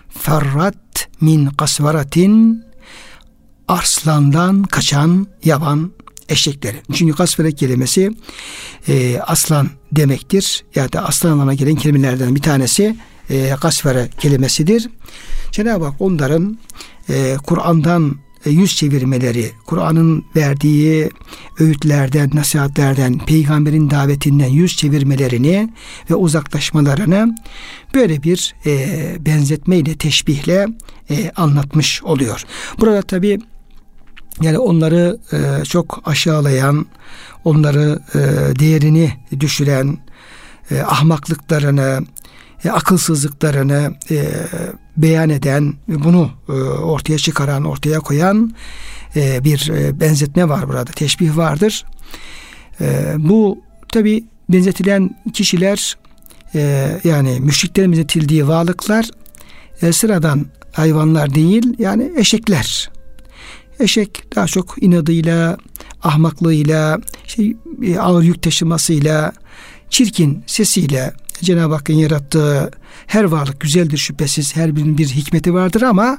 Ferrat 0.09 1.09
min 1.21 1.47
kasvaratin 1.47 2.65
arslandan 3.69 4.63
kaçan 4.63 5.27
yaban 5.45 5.93
eşekleri. 6.29 6.77
Çünkü 6.93 7.17
kasvere 7.17 7.53
kelimesi 7.53 8.11
e, 8.89 9.21
aslan 9.21 9.69
demektir. 9.93 10.65
Ya 10.75 10.93
da 10.93 11.07
aslan 11.07 11.31
anlamına 11.31 11.55
gelen 11.55 11.75
kelimelerden 11.75 12.35
bir 12.35 12.43
tanesi 12.43 12.97
e, 13.31 13.57
kasvere 13.61 14.09
kelimesidir. 14.19 14.89
Cenab-ı 15.53 15.85
Hak 15.85 16.01
onların 16.01 16.59
e, 17.09 17.37
Kur'an'dan 17.47 18.17
yüz 18.51 18.77
çevirmeleri, 18.77 19.51
Kur'an'ın 19.67 20.25
verdiği 20.37 21.11
öğütlerden, 21.61 22.31
nasihatlerden, 22.35 23.19
peygamberin 23.19 23.91
davetinden 23.91 24.49
yüz 24.49 24.77
çevirmelerini 24.77 25.73
ve 26.11 26.15
uzaklaşmalarını 26.15 27.35
böyle 27.95 28.23
bir 28.23 28.55
e, 28.67 29.17
benzetmeyle, 29.27 29.95
teşbihle 29.95 30.67
e, 31.11 31.31
anlatmış 31.37 32.03
oluyor. 32.03 32.45
Burada 32.81 33.03
tabi 33.03 33.39
yani 34.41 34.59
onları 34.59 35.19
e, 35.33 35.65
çok 35.65 36.03
aşağılayan, 36.05 36.87
onları 37.45 37.99
e, 38.15 38.19
değerini 38.59 39.13
düşüren, 39.41 39.99
e, 40.71 40.81
ahmaklıklarını, 40.81 42.01
e, 42.65 42.71
akılsızlıklarını 42.71 43.95
e, 44.11 44.25
beyan 44.97 45.31
eden, 45.31 45.75
bunu 45.89 46.31
e, 46.49 46.53
ortaya 46.53 47.19
çıkaran, 47.19 47.65
ortaya 47.65 48.01
koyan 48.01 48.55
e, 49.17 49.45
bir 49.45 49.71
e, 49.75 50.01
benzetme 50.01 50.49
var 50.49 50.69
burada, 50.69 50.85
teşbih 50.85 51.37
vardır. 51.37 51.85
E, 52.81 53.15
bu 53.19 53.59
tabi 53.89 54.25
benzetilen 54.49 55.23
kişiler 55.33 55.97
e, 56.55 56.91
yani 57.05 57.41
müşriklerin 57.41 57.93
benzetildiği 57.93 58.49
varlıklar 58.49 59.11
e, 59.83 59.93
sıradan 59.93 60.47
hayvanlar 60.73 61.35
değil 61.35 61.75
yani 61.79 62.13
eşekler. 62.17 62.91
Eşek 63.81 64.37
daha 64.37 64.47
çok 64.47 64.83
inadıyla, 64.83 65.57
ahmaklığıyla, 66.03 66.99
şey, 67.27 67.57
ağır 68.01 68.23
yük 68.23 68.43
taşımasıyla, 68.43 69.33
çirkin 69.91 70.45
sesiyle 70.47 71.13
Cenab-ı 71.43 71.75
Hakk'ın 71.75 71.95
yarattığı 71.95 72.71
her 73.07 73.25
varlık 73.25 73.61
güzeldir 73.61 73.99
şüphesiz. 73.99 74.57
Her 74.57 74.77
birinin 74.77 74.99
bir 74.99 75.09
hikmeti 75.09 75.55
vardır 75.55 75.83
ama 75.83 76.19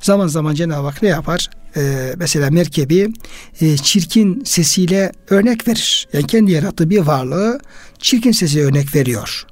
zaman 0.00 0.26
zaman 0.26 0.54
Cenab-ı 0.54 0.86
Hak 0.86 1.02
ne 1.02 1.08
yapar? 1.08 1.50
Ee, 1.76 2.14
mesela 2.16 2.50
merkebi 2.50 3.12
e, 3.60 3.76
çirkin 3.76 4.42
sesiyle 4.44 5.12
örnek 5.30 5.68
verir. 5.68 6.08
Yani 6.12 6.26
kendi 6.26 6.52
yarattığı 6.52 6.90
bir 6.90 7.00
varlığı 7.00 7.60
çirkin 7.98 8.32
sesiyle 8.32 8.64
örnek 8.64 8.94
veriyor. 8.94 9.46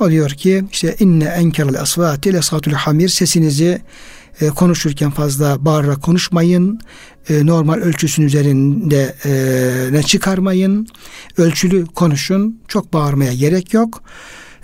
O 0.00 0.10
diyor 0.10 0.30
ki 0.30 0.64
işte 0.72 0.96
inne 0.98 1.24
enkerel 1.24 1.80
asvati 1.80 2.32
lesatul 2.32 2.72
hamir 2.72 3.08
sesinizi 3.08 3.82
e, 4.40 4.48
konuşurken 4.48 5.10
fazla 5.10 5.64
bağırarak 5.64 6.02
konuşmayın. 6.02 6.80
E, 7.28 7.46
normal 7.46 7.74
ölçüsün 7.74 8.22
üzerinde 8.22 9.14
e, 9.24 9.32
ne 9.92 10.02
çıkarmayın. 10.02 10.86
Ölçülü 11.36 11.86
konuşun. 11.86 12.60
Çok 12.68 12.92
bağırmaya 12.92 13.34
gerek 13.34 13.74
yok. 13.74 14.02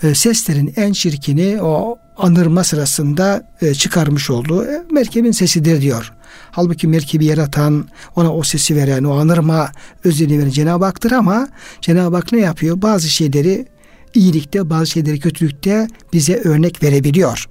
E, 0.03 0.15
seslerin 0.15 0.73
en 0.77 0.93
çirkini 0.93 1.63
o 1.63 1.99
anırma 2.17 2.65
sırasında 2.65 3.55
çıkarmış 3.79 4.31
olduğu 4.31 4.67
merkebin 4.91 5.31
sesidir 5.31 5.81
diyor. 5.81 6.13
Halbuki 6.51 6.89
merkebi 6.89 7.25
yaratan, 7.25 7.89
ona 8.17 8.35
o 8.35 8.43
sesi 8.43 8.77
veren, 8.77 9.05
o 9.05 9.19
anırma 9.19 9.73
özelliği 10.05 10.39
veren 10.39 10.51
Cenab-ı 10.51 10.85
Hak'tır 10.85 11.13
ama 11.13 11.49
Cenab-ı 11.81 12.17
Hak 12.17 12.33
ne 12.33 12.41
yapıyor? 12.41 12.83
Bazı 12.83 13.09
şeyleri 13.09 13.67
iyilikte, 14.15 14.71
bazı 14.71 14.87
şeyleri 14.87 15.21
kötülükte 15.21 15.89
bize 16.13 16.37
örnek 16.37 16.83
verebiliyor. 16.83 17.49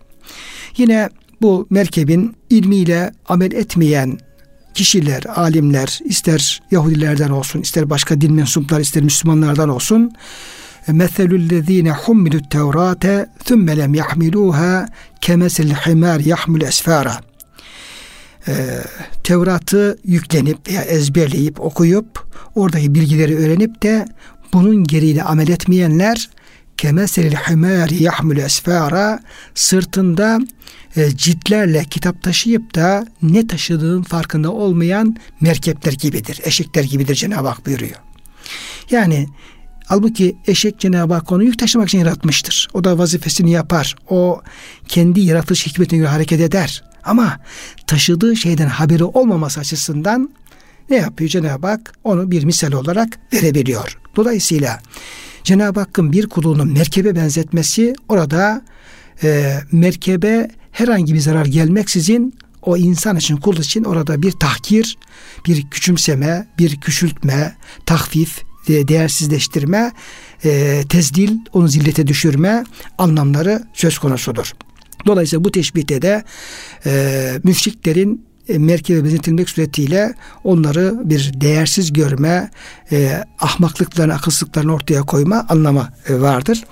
Yine 0.77 1.09
bu 1.41 1.67
merkebin 1.69 2.35
ilmiyle 2.49 3.11
amel 3.27 3.51
etmeyen 3.51 4.17
kişiler, 4.77 5.23
alimler, 5.35 5.99
ister 6.05 6.61
Yahudilerden 6.71 7.29
olsun, 7.29 7.61
ister 7.61 7.89
başka 7.89 8.21
din 8.21 8.33
mensuplar, 8.33 8.79
ister 8.79 9.03
Müslümanlardan 9.03 9.69
olsun, 9.69 10.11
meselüllezine 10.87 11.91
hummilut 11.91 12.51
tevrate 12.51 13.29
thumme 13.45 13.77
lem 13.77 13.93
yahmiluha 13.93 14.87
kemesil 15.21 15.69
himar 15.69 16.19
yahmul 16.19 16.61
esfara. 16.61 17.19
Ee, 18.47 18.53
Tevrat'ı 19.23 19.97
yüklenip 20.03 20.67
veya 20.67 20.81
ezberleyip 20.81 21.61
okuyup 21.61 22.27
oradaki 22.55 22.95
bilgileri 22.95 23.37
öğrenip 23.37 23.83
de 23.83 24.05
bunun 24.53 24.83
gereğiyle 24.83 25.23
amel 25.23 25.47
etmeyenler 25.47 26.29
kemeselil 26.77 27.35
himari 27.35 28.03
yahmul 28.03 28.37
esfara 28.37 29.19
sırtında 29.55 30.39
e, 30.97 31.17
ciltlerle 31.17 31.83
kitap 31.83 32.23
taşıyıp 32.23 32.75
da 32.75 33.05
ne 33.21 33.47
taşıdığın 33.47 34.03
farkında 34.03 34.51
olmayan 34.51 35.15
merkepler 35.41 35.91
gibidir. 35.91 36.41
Eşekler 36.43 36.83
gibidir 36.83 37.15
Cenab-ı 37.15 37.47
Hak 37.47 37.65
buyuruyor. 37.65 37.95
Yani 38.91 39.27
Halbuki 39.87 40.37
eşek 40.47 40.79
Cenab-ı 40.79 41.13
Hak 41.13 41.31
onu 41.31 41.43
yük 41.43 41.59
taşımak 41.59 41.87
için 41.87 41.99
yaratmıştır. 41.99 42.67
O 42.73 42.83
da 42.83 42.97
vazifesini 42.97 43.51
yapar. 43.51 43.95
O 44.09 44.41
kendi 44.87 45.19
yaratılış 45.19 45.67
hikmetine 45.67 45.99
göre 45.99 46.07
hareket 46.07 46.41
eder. 46.41 46.83
Ama 47.03 47.39
taşıdığı 47.87 48.35
şeyden 48.35 48.67
haberi 48.67 49.03
olmaması 49.03 49.59
açısından 49.59 50.29
ne 50.89 50.95
yapıyor 50.95 51.29
Cenab-ı 51.29 51.67
Hak? 51.67 51.93
Onu 52.03 52.31
bir 52.31 52.43
misal 52.43 52.71
olarak 52.71 53.19
verebiliyor. 53.33 53.99
Dolayısıyla 54.15 54.79
Cenab-ı 55.43 55.79
Hakk'ın 55.79 56.11
bir 56.11 56.27
kulunu 56.29 56.65
merkebe 56.65 57.15
benzetmesi 57.15 57.93
orada 58.09 58.61
e, 59.23 59.59
merkebe 59.71 60.47
herhangi 60.77 61.13
bir 61.13 61.19
zarar 61.19 61.45
gelmeksizin 61.45 62.33
o 62.61 62.77
insan 62.77 63.17
için, 63.17 63.37
kul 63.37 63.57
için 63.57 63.83
orada 63.83 64.21
bir 64.21 64.31
tahkir, 64.31 64.97
bir 65.45 65.69
küçümseme, 65.69 66.47
bir 66.59 66.81
küçültme, 66.81 67.55
tahfif, 67.85 68.41
değersizleştirme, 68.67 69.91
e, 70.45 70.83
tezdil, 70.89 71.37
onu 71.53 71.67
zillete 71.67 72.07
düşürme 72.07 72.63
anlamları 72.97 73.63
söz 73.73 73.97
konusudur. 73.99 74.51
Dolayısıyla 75.05 75.43
bu 75.43 75.51
teşbihte 75.51 76.01
de 76.01 76.23
e, 76.85 77.33
müşriklerin 77.43 78.25
e, 78.49 78.57
merkebe 78.57 79.03
benzetilmek 79.03 79.49
suretiyle 79.49 80.13
onları 80.43 81.01
bir 81.03 81.41
değersiz 81.41 81.93
görme, 81.93 82.51
e, 82.91 83.23
ahmaklıklarını, 83.39 84.13
akılsızlıklarını 84.13 84.73
ortaya 84.73 85.01
koyma 85.01 85.45
anlamı 85.49 85.89
e, 86.09 86.21
vardır. 86.21 86.63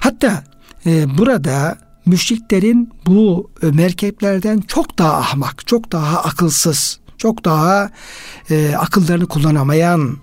Hatta 0.00 0.44
e, 0.86 1.18
burada 1.18 1.85
müşriklerin 2.06 2.90
bu 3.06 3.50
e, 3.62 3.66
merkeplerden 3.66 4.60
çok 4.60 4.98
daha 4.98 5.16
ahmak, 5.16 5.66
çok 5.66 5.92
daha 5.92 6.22
akılsız, 6.22 7.00
çok 7.18 7.44
daha 7.44 7.90
e, 8.50 8.74
akıllarını 8.78 9.26
kullanamayan, 9.26 10.16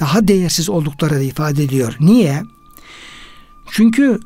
daha 0.00 0.28
değersiz 0.28 0.68
oldukları 0.68 1.14
da 1.14 1.22
ifade 1.22 1.64
ediyor. 1.64 1.96
Niye? 2.00 2.42
Çünkü 3.70 4.20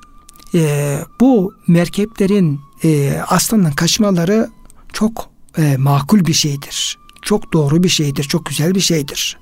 e, 0.55 0.99
bu 1.21 1.55
merkeplerin 1.69 2.61
e, 2.85 3.21
aslandan 3.29 3.73
kaçmaları 3.73 4.51
çok 4.93 5.31
e, 5.59 5.77
makul 5.77 6.27
bir 6.27 6.33
şeydir. 6.33 6.99
Çok 7.23 7.53
doğru 7.53 7.83
bir 7.83 7.89
şeydir, 7.89 8.25
çok 8.25 8.47
güzel 8.47 8.75
bir 8.75 8.81
şeydir. 8.81 9.39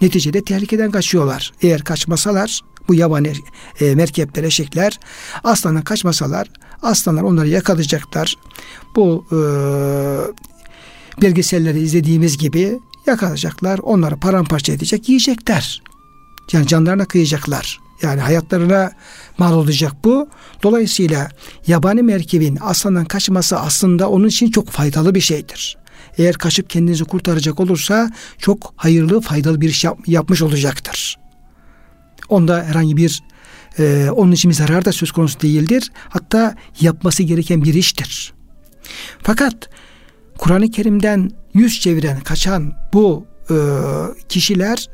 Neticede 0.00 0.44
tehlikeden 0.44 0.90
kaçıyorlar. 0.90 1.52
Eğer 1.62 1.84
kaçmasalar 1.84 2.60
bu 2.88 2.94
yabani 2.94 3.32
e, 3.80 3.94
merkepler, 3.94 4.44
eşekler 4.44 5.00
aslandan 5.44 5.82
kaçmasalar 5.82 6.48
aslanlar 6.82 7.22
onları 7.22 7.48
yakalayacaklar. 7.48 8.34
Bu 8.96 9.26
e, 9.32 9.38
belgeselleri 11.22 11.80
izlediğimiz 11.80 12.38
gibi 12.38 12.78
yakalayacaklar. 13.06 13.78
Onları 13.78 14.20
paramparça 14.20 14.72
edecek, 14.72 15.08
yiyecekler. 15.08 15.82
Yani 16.52 16.66
canlarına 16.66 17.04
kıyacaklar. 17.04 17.80
Yani 18.02 18.20
hayatlarına 18.20 18.92
mal 19.38 19.54
olacak 19.54 19.92
bu. 20.04 20.28
Dolayısıyla 20.62 21.28
yabani 21.66 22.02
merkebin 22.02 22.58
aslandan 22.60 23.04
kaçması 23.04 23.58
aslında 23.58 24.10
onun 24.10 24.28
için 24.28 24.50
çok 24.50 24.70
faydalı 24.70 25.14
bir 25.14 25.20
şeydir. 25.20 25.78
Eğer 26.18 26.34
kaçıp 26.34 26.70
kendinizi 26.70 27.04
kurtaracak 27.04 27.60
olursa 27.60 28.10
çok 28.38 28.74
hayırlı, 28.76 29.20
faydalı 29.20 29.60
bir 29.60 29.68
iş 29.68 29.84
yap, 29.84 29.98
yapmış 30.06 30.42
olacaktır. 30.42 31.21
Onda 32.32 32.64
herhangi 32.64 32.96
bir 32.96 33.22
e, 33.78 34.10
onun 34.10 34.32
için 34.32 34.50
bir 34.50 34.54
zarar 34.54 34.84
da 34.84 34.92
söz 34.92 35.12
konusu 35.12 35.40
değildir. 35.40 35.92
Hatta 36.08 36.54
yapması 36.80 37.22
gereken 37.22 37.64
bir 37.64 37.74
iştir. 37.74 38.32
Fakat 39.22 39.68
Kur'an-ı 40.38 40.70
Kerim'den 40.70 41.30
yüz 41.54 41.80
çeviren, 41.80 42.20
kaçan 42.20 42.72
bu 42.92 43.26
e, 43.50 43.56
kişiler 44.28 44.88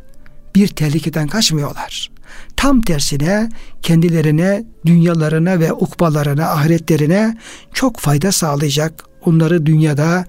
bir 0.54 0.68
tehlikeden 0.68 1.28
kaçmıyorlar. 1.28 2.10
tam 2.56 2.80
tersine 2.80 3.48
kendilerine, 3.82 4.64
dünyalarına 4.86 5.60
ve 5.60 5.72
ukbalarına, 5.72 6.50
ahiretlerine 6.50 7.36
çok 7.74 7.98
fayda 7.98 8.32
sağlayacak. 8.32 9.04
Onları 9.24 9.66
dünyada 9.66 10.24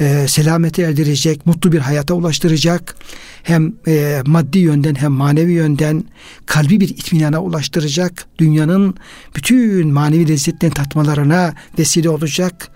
e, 0.00 0.28
selamete 0.28 0.82
erdirecek, 0.82 1.46
mutlu 1.46 1.72
bir 1.72 1.78
hayata 1.78 2.14
ulaştıracak. 2.14 2.96
Hem 3.42 3.74
e, 3.86 4.22
maddi 4.26 4.58
yönden 4.58 4.94
hem 4.94 5.12
manevi 5.12 5.52
yönden 5.52 6.04
kalbi 6.46 6.80
bir 6.80 6.88
itminana 6.88 7.42
ulaştıracak. 7.42 8.26
Dünyanın 8.38 8.94
bütün 9.36 9.88
manevi 9.88 10.28
lezzetlerini 10.28 10.74
tatmalarına 10.74 11.54
vesile 11.78 12.08
olacak. 12.08 12.68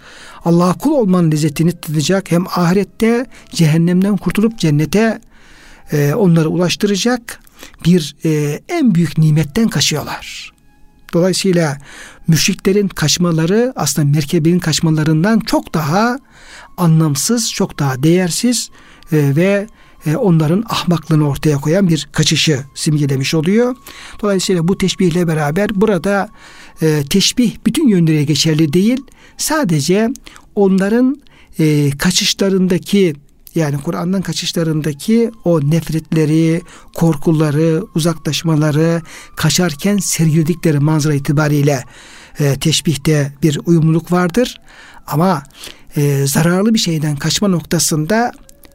Allah'a 0.45 0.73
kul 0.73 0.91
olmanın 0.91 1.33
lezzetini 1.33 1.73
tadacak. 1.73 2.31
Hem 2.31 2.47
ahirette 2.47 3.27
cehennemden 3.51 4.17
kurtulup 4.17 4.59
cennete 4.59 5.21
e, 5.93 6.15
onları 6.15 6.49
ulaştıracak 6.49 7.41
bir 7.85 8.17
e, 8.25 8.61
en 8.69 8.95
büyük 8.95 9.19
nimetten 9.19 9.69
kaçıyorlar. 9.69 10.53
Dolayısıyla 11.13 11.79
müşriklerin 12.29 12.89
kaçmaları 12.89 13.73
aslında 13.77 14.09
merkebin 14.09 14.59
kaçmalarından 14.59 15.41
çok 15.41 15.75
daha 15.75 16.19
anlamsız, 16.79 17.53
çok 17.53 17.79
daha 17.79 18.03
değersiz 18.03 18.71
e, 19.13 19.37
ve 19.37 19.67
e, 20.07 20.17
onların 20.17 20.65
ahmaklığını 20.69 21.29
ortaya 21.29 21.57
koyan 21.57 21.89
bir 21.89 22.09
kaçışı 22.13 22.65
simgelemiş 22.75 23.35
oluyor. 23.35 23.77
Dolayısıyla 24.23 24.69
bu 24.69 24.79
teşbihle 24.79 25.29
beraber 25.29 25.71
burada 25.75 26.29
e, 26.83 27.03
teşbih 27.11 27.57
bütün 27.67 27.89
yönleriyle 27.89 28.25
geçerli 28.25 28.73
değil. 28.73 29.01
Sadece 29.37 30.11
onların 30.55 31.23
e, 31.59 31.91
kaçışlarındaki 31.99 33.15
yani 33.55 33.79
Kur'an'dan 33.83 34.23
kaçışlarındaki 34.23 35.31
o 35.45 35.61
nefretleri, 35.61 36.63
korkuları, 36.95 37.85
uzaklaşmaları, 37.95 39.03
kaçarken 39.37 39.97
sergiledikleri 39.97 40.79
manzara 40.79 41.15
itibariyle 41.15 41.85
e, 42.41 42.55
teşbihte 42.59 43.33
bir 43.43 43.61
uyumluluk 43.67 44.13
vardır. 44.13 44.61
Ama 45.07 45.43
e, 45.97 46.27
zararlı 46.27 46.75
bir 46.75 46.79
şeyden 46.79 47.17
kaçma 47.17 47.49
noktasında 47.49 48.33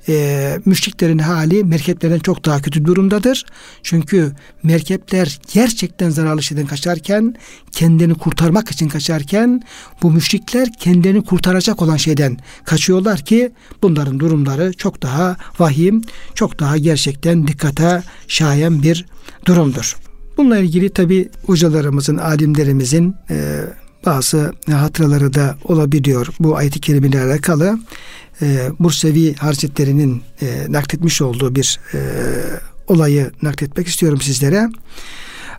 e, 0.09 0.59
müşriklerin 0.65 1.17
hali 1.17 1.63
merkeplerden 1.63 2.19
çok 2.19 2.45
daha 2.45 2.61
kötü 2.61 2.85
durumdadır. 2.85 3.45
Çünkü 3.83 4.31
merkepler 4.63 5.39
gerçekten 5.53 6.09
zararlı 6.09 6.43
şeyden 6.43 6.67
kaçarken, 6.67 7.35
kendini 7.71 8.15
kurtarmak 8.15 8.71
için 8.71 8.89
kaçarken 8.89 9.61
bu 10.01 10.11
müşrikler 10.11 10.67
kendini 10.79 11.23
kurtaracak 11.23 11.81
olan 11.81 11.97
şeyden 11.97 12.37
kaçıyorlar 12.65 13.19
ki 13.19 13.51
bunların 13.81 14.19
durumları 14.19 14.73
çok 14.73 15.01
daha 15.01 15.37
vahim, 15.59 16.01
çok 16.35 16.59
daha 16.59 16.77
gerçekten 16.77 17.47
dikkate 17.47 18.03
şayan 18.27 18.83
bir 18.83 19.05
durumdur. 19.45 19.97
Bununla 20.37 20.57
ilgili 20.57 20.89
tabi 20.89 21.29
hocalarımızın, 21.45 22.17
alimlerimizin 22.17 23.15
e, 23.29 23.63
bazı 24.05 24.53
hatıraları 24.71 25.33
da 25.33 25.57
olabiliyor 25.63 26.27
bu 26.39 26.57
ayet-i 26.57 26.81
kerimeyle 26.81 27.21
alakalı. 27.21 27.79
E, 28.41 28.69
Bursevi 28.79 29.35
Hazretleri'nin 29.35 30.21
e, 30.41 30.65
nakletmiş 30.69 31.21
olduğu 31.21 31.55
bir 31.55 31.79
e, 31.93 31.99
olayı 32.87 33.31
nakletmek 33.41 33.87
istiyorum 33.87 34.21
sizlere. 34.21 34.69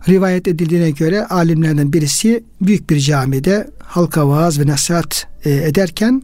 Rivayet 0.07 0.47
edildiğine 0.47 0.91
göre 0.91 1.25
alimlerden 1.25 1.93
birisi 1.93 2.43
büyük 2.61 2.89
bir 2.89 2.99
camide 2.99 3.67
halka 3.79 4.29
vaaz 4.29 4.59
ve 4.59 4.67
nasihat 4.67 5.27
e, 5.45 5.51
ederken 5.51 6.23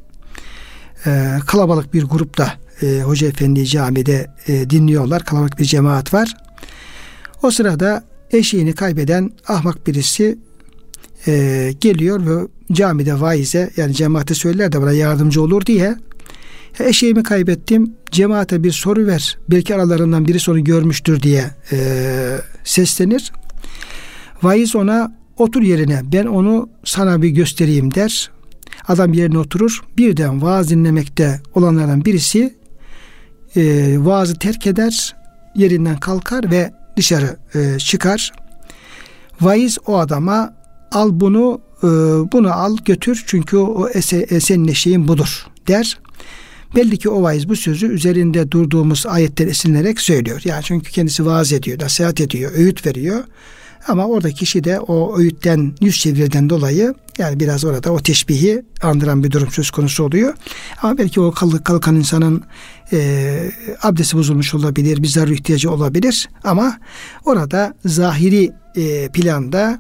e, 1.05 1.39
kalabalık 1.47 1.93
bir 1.93 2.03
grupta 2.03 2.53
e, 2.81 3.01
Hoca 3.01 3.27
Efendi 3.27 3.65
camide 3.65 4.27
e, 4.47 4.69
dinliyorlar. 4.69 5.25
Kalabalık 5.25 5.59
bir 5.59 5.65
cemaat 5.65 6.13
var. 6.13 6.33
O 7.43 7.51
sırada 7.51 8.03
eşeğini 8.31 8.73
kaybeden 8.73 9.31
ahmak 9.47 9.87
birisi 9.87 10.39
e, 11.27 11.73
geliyor 11.81 12.25
ve 12.25 12.47
camide 12.71 13.21
vaize 13.21 13.69
yani 13.77 13.93
cemaate 13.93 14.33
söyler 14.33 14.71
de 14.71 14.81
bana 14.81 14.91
yardımcı 14.91 15.43
olur 15.43 15.65
diye 15.65 15.95
eşeğimi 16.79 17.23
kaybettim 17.23 17.93
cemaate 18.11 18.63
bir 18.63 18.71
soru 18.71 19.07
ver 19.07 19.37
belki 19.49 19.75
aralarından 19.75 20.27
biri 20.27 20.39
soru 20.39 20.63
görmüştür 20.63 21.21
diye 21.21 21.45
e, 21.71 21.77
seslenir. 22.63 23.31
Vaiz 24.43 24.75
ona 24.75 25.11
otur 25.37 25.61
yerine 25.61 26.01
ben 26.03 26.25
onu 26.25 26.69
sana 26.83 27.21
bir 27.21 27.29
göstereyim 27.29 27.93
der. 27.93 28.31
Adam 28.87 29.13
yerine 29.13 29.37
oturur. 29.37 29.81
Birden 29.97 30.41
vaaz 30.41 30.69
dinlemekte 30.69 31.39
olanlardan 31.55 32.05
birisi 32.05 32.53
e, 33.55 33.95
vaazı 33.99 34.35
terk 34.35 34.67
eder, 34.67 35.15
yerinden 35.55 35.97
kalkar 35.97 36.51
ve 36.51 36.71
dışarı 36.97 37.37
e, 37.55 37.77
çıkar. 37.77 38.31
Vaiz 39.41 39.77
o 39.85 39.97
adama 39.97 40.53
al 40.91 41.09
bunu 41.11 41.61
e, 41.83 41.87
bunu 42.31 42.53
al 42.53 42.77
götür 42.85 43.23
çünkü 43.27 43.57
o 43.57 43.89
ese, 43.89 44.39
senin 44.39 44.67
eşeğin 44.67 45.07
budur 45.07 45.47
der. 45.67 45.99
Belli 46.75 46.97
ki 46.97 47.09
o 47.09 47.23
vaiz 47.23 47.49
bu 47.49 47.55
sözü 47.55 47.87
üzerinde 47.87 48.51
durduğumuz 48.51 49.05
ayetten 49.05 49.47
esinlenerek 49.47 50.01
söylüyor. 50.01 50.41
Yani 50.45 50.63
çünkü 50.63 50.91
kendisi 50.91 51.25
vaaz 51.25 51.53
ediyor, 51.53 51.79
nasihat 51.79 52.21
ediyor, 52.21 52.51
öğüt 52.55 52.85
veriyor. 52.85 53.23
Ama 53.87 54.07
orada 54.07 54.31
kişi 54.31 54.63
de 54.63 54.79
o 54.79 55.17
öğütten 55.19 55.73
yüz 55.81 55.99
çevirden 55.99 56.49
dolayı 56.49 56.93
yani 57.17 57.39
biraz 57.39 57.65
orada 57.65 57.91
o 57.91 57.99
teşbihi 57.99 58.61
andıran 58.81 59.23
bir 59.23 59.31
durum 59.31 59.51
söz 59.51 59.71
konusu 59.71 60.03
oluyor. 60.03 60.33
Ama 60.81 60.97
belki 60.97 61.21
o 61.21 61.31
kalk, 61.31 61.65
kalkan 61.65 61.95
insanın 61.95 62.43
e, 62.93 63.51
abdesti 63.81 64.17
bozulmuş 64.17 64.53
olabilir, 64.53 65.03
bir 65.03 65.07
zarar 65.07 65.27
ihtiyacı 65.27 65.71
olabilir. 65.71 66.29
Ama 66.43 66.79
orada 67.25 67.73
zahiri 67.85 68.51
e, 68.75 69.09
planda 69.09 69.77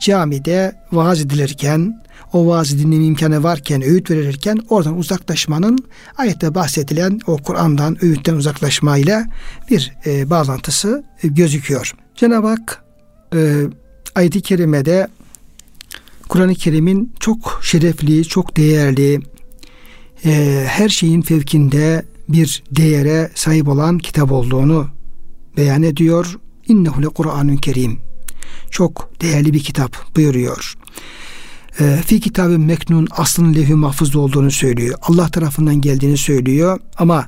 camide 0.00 0.72
vaaz 0.92 1.20
edilirken, 1.20 2.02
o 2.32 2.46
vaazı 2.46 2.78
dinleme 2.78 3.04
imkanı 3.04 3.42
varken, 3.42 3.82
öğüt 3.82 4.10
verilirken 4.10 4.58
oradan 4.68 4.98
uzaklaşmanın 4.98 5.78
ayette 6.16 6.54
bahsedilen 6.54 7.20
o 7.26 7.36
Kur'an'dan, 7.36 8.04
öğütten 8.04 8.34
uzaklaşmayla 8.34 9.26
bir 9.70 9.92
e, 10.06 10.30
bağlantısı 10.30 11.04
e, 11.22 11.28
gözüküyor. 11.28 11.94
Cenab-ı 12.14 12.46
Hak 12.46 12.84
e, 13.34 13.62
ayet-i 14.14 14.40
kerimede 14.40 15.08
Kur'an-ı 16.28 16.54
Kerim'in 16.54 17.12
çok 17.20 17.60
şerefli, 17.62 18.24
çok 18.24 18.56
değerli, 18.56 19.20
e, 20.24 20.64
her 20.68 20.88
şeyin 20.88 21.22
fevkinde 21.22 22.04
bir 22.28 22.62
değere 22.70 23.30
sahip 23.34 23.68
olan 23.68 23.98
kitap 23.98 24.32
olduğunu 24.32 24.88
beyan 25.56 25.82
ediyor. 25.82 26.38
İnnehu 26.68 27.02
le 27.02 27.08
Kur'anun 27.08 27.56
Kerim 27.56 28.09
çok 28.70 29.20
değerli 29.20 29.54
bir 29.54 29.60
kitap 29.60 30.16
buyuruyor. 30.16 30.74
E, 31.80 31.96
fi 32.06 32.20
kitabı 32.20 32.58
meknun 32.58 33.08
aslının 33.10 33.54
levh-i 33.54 33.74
mahfuzda 33.74 34.18
olduğunu 34.18 34.50
söylüyor. 34.50 34.98
Allah 35.02 35.28
tarafından 35.28 35.80
geldiğini 35.80 36.16
söylüyor. 36.16 36.80
Ama 36.96 37.26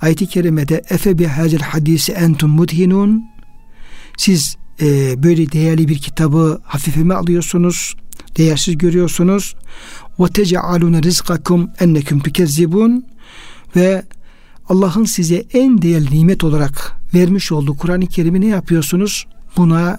ayet-i 0.00 0.26
kerimede 0.26 0.82
efe 0.90 1.18
bi 1.18 1.26
hazel 1.26 1.60
hadisi 1.60 2.12
entum 2.12 2.50
mudhinun 2.50 3.24
siz 4.16 4.56
e, 4.80 5.22
böyle 5.22 5.52
değerli 5.52 5.88
bir 5.88 5.98
kitabı 5.98 6.60
hafife 6.64 7.00
mi 7.00 7.14
alıyorsunuz? 7.14 7.94
Değersiz 8.36 8.78
görüyorsunuz. 8.78 9.54
Ve 10.20 10.28
tec'alune 10.28 11.02
rizkakum 11.02 11.70
enneküm 11.80 12.20
tükezzibun 12.20 13.06
ve 13.76 14.02
Allah'ın 14.68 15.04
size 15.04 15.44
en 15.52 15.82
değerli 15.82 16.18
nimet 16.18 16.44
olarak 16.44 16.96
vermiş 17.14 17.52
olduğu 17.52 17.76
Kur'an-ı 17.76 18.06
Kerim'i 18.06 18.40
ne 18.40 18.46
yapıyorsunuz? 18.46 19.26
Buna 19.56 19.98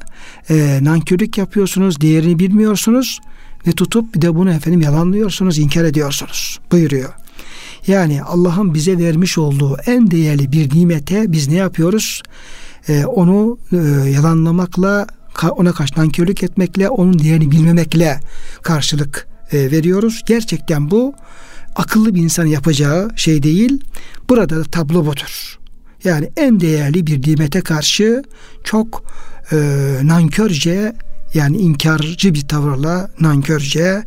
e, 0.49 0.79
nankörlük 0.81 1.37
yapıyorsunuz, 1.37 2.01
değerini 2.01 2.39
bilmiyorsunuz 2.39 3.19
ve 3.67 3.71
tutup 3.71 4.15
bir 4.15 4.21
de 4.21 4.35
bunu 4.35 4.51
efendim 4.51 4.81
yalanlıyorsunuz, 4.81 5.59
inkar 5.59 5.83
ediyorsunuz 5.83 6.59
buyuruyor. 6.71 7.13
Yani 7.87 8.23
Allah'ın 8.23 8.73
bize 8.73 8.97
vermiş 8.97 9.37
olduğu 9.37 9.77
en 9.85 10.11
değerli 10.11 10.51
bir 10.51 10.75
nimete 10.75 11.31
biz 11.31 11.47
ne 11.47 11.55
yapıyoruz? 11.55 12.21
E, 12.87 13.05
onu 13.05 13.57
e, 13.71 13.77
yalanlamakla, 14.09 15.07
ona 15.51 15.71
karşı 15.71 15.99
nankörlük 15.99 16.43
etmekle, 16.43 16.89
onun 16.89 17.19
değerini 17.19 17.51
bilmemekle 17.51 18.19
karşılık 18.61 19.27
e, 19.51 19.71
veriyoruz. 19.71 20.21
Gerçekten 20.25 20.91
bu 20.91 21.13
akıllı 21.75 22.15
bir 22.15 22.21
insan 22.21 22.45
yapacağı 22.45 23.09
şey 23.15 23.43
değil. 23.43 23.83
Burada 24.29 24.59
da 24.59 24.63
tablo 24.63 25.05
budur. 25.05 25.61
Yani 26.03 26.31
en 26.37 26.59
değerli 26.59 27.07
bir 27.07 27.27
nimete 27.27 27.61
karşı 27.61 28.23
çok 28.63 29.03
e, 29.51 29.57
nankörce 30.03 30.95
yani 31.33 31.57
inkarcı 31.57 32.33
bir 32.33 32.47
tavırla 32.47 33.11
nankörce 33.19 34.03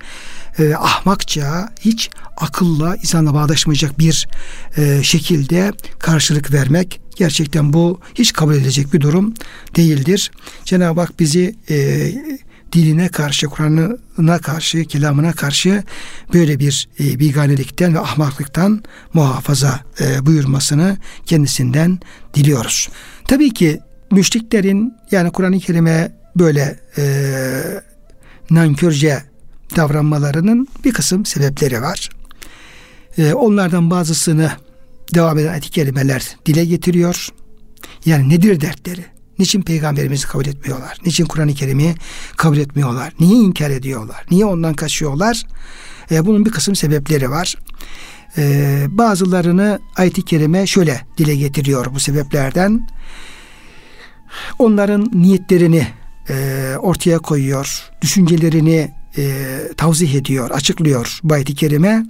e, 0.58 0.74
ahmakça 0.74 1.72
hiç 1.80 2.10
akılla 2.36 2.96
insanla 2.96 3.34
bağdaşmayacak 3.34 3.98
bir 3.98 4.28
e, 4.76 5.02
şekilde 5.02 5.72
karşılık 5.98 6.52
vermek 6.52 7.00
gerçekten 7.16 7.72
bu 7.72 8.00
hiç 8.14 8.32
kabul 8.32 8.54
edilecek 8.54 8.92
bir 8.92 9.00
durum 9.00 9.34
değildir. 9.76 10.30
Cenab-ı 10.64 11.00
Hak 11.00 11.20
bizi 11.20 11.54
e, 11.70 11.76
diline 12.74 13.08
karşı, 13.08 13.46
Kur'an'ına 13.46 14.38
karşı, 14.38 14.84
kelamına 14.84 15.32
karşı 15.32 15.82
böyle 16.32 16.58
bir 16.58 16.88
e, 17.00 17.18
biganelikten 17.18 17.94
ve 17.94 18.00
ahmaklıktan 18.00 18.82
muhafaza 19.12 19.80
e, 20.00 20.26
buyurmasını 20.26 20.96
kendisinden 21.26 21.98
diliyoruz. 22.34 22.88
Tabii 23.24 23.50
ki 23.50 23.80
müşriklerin 24.10 24.94
yani 25.10 25.30
Kur'an-ı 25.30 25.58
Kerim'e 25.58 26.12
böyle 26.36 26.80
e, 26.98 27.04
nankörce 28.50 29.22
davranmalarının 29.76 30.68
bir 30.84 30.92
kısım 30.92 31.26
sebepleri 31.26 31.82
var. 31.82 32.10
E, 33.18 33.32
onlardan 33.32 33.90
bazısını 33.90 34.52
devam 35.14 35.38
eden 35.38 35.52
ayet 35.52 35.70
kelimeler 35.70 36.36
dile 36.46 36.64
getiriyor. 36.64 37.28
Yani 38.06 38.28
nedir 38.28 38.60
dertleri? 38.60 39.13
Niçin 39.38 39.62
peygamberimizi 39.62 40.26
kabul 40.26 40.46
etmiyorlar? 40.46 40.98
Niçin 41.06 41.26
Kur'an-ı 41.26 41.54
Kerim'i 41.54 41.94
kabul 42.36 42.56
etmiyorlar? 42.56 43.12
Niye 43.20 43.36
inkar 43.36 43.70
ediyorlar? 43.70 44.24
Niye 44.30 44.44
ondan 44.44 44.74
kaçıyorlar? 44.74 45.42
E, 46.10 46.26
bunun 46.26 46.46
bir 46.46 46.50
kısım 46.50 46.76
sebepleri 46.76 47.30
var. 47.30 47.54
E, 48.38 48.84
bazılarını 48.88 49.80
ayet-i 49.96 50.22
kerime 50.22 50.66
şöyle 50.66 51.00
dile 51.18 51.36
getiriyor 51.36 51.86
bu 51.94 52.00
sebeplerden. 52.00 52.88
Onların 54.58 55.10
niyetlerini 55.12 55.86
e, 56.28 56.34
ortaya 56.78 57.18
koyuyor, 57.18 57.90
düşüncelerini 58.02 58.90
e, 59.18 59.58
tavzih 59.76 60.14
ediyor, 60.14 60.50
açıklıyor 60.50 61.18
bu 61.22 61.34
ayet-i 61.34 61.54
kerime. 61.54 62.06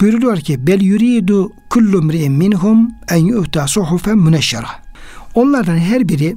Buyuruluyor 0.00 0.36
ki 0.36 0.66
bel 0.66 0.80
yuridu 0.80 1.52
kullu 1.70 2.02
mri'in 2.02 2.32
minhum 2.32 2.90
en 3.10 3.16
yu'ta 3.16 3.66
suhufen 3.66 4.18
müneşşera. 4.18 4.83
Onlardan 5.34 5.76
her 5.76 6.08
biri 6.08 6.36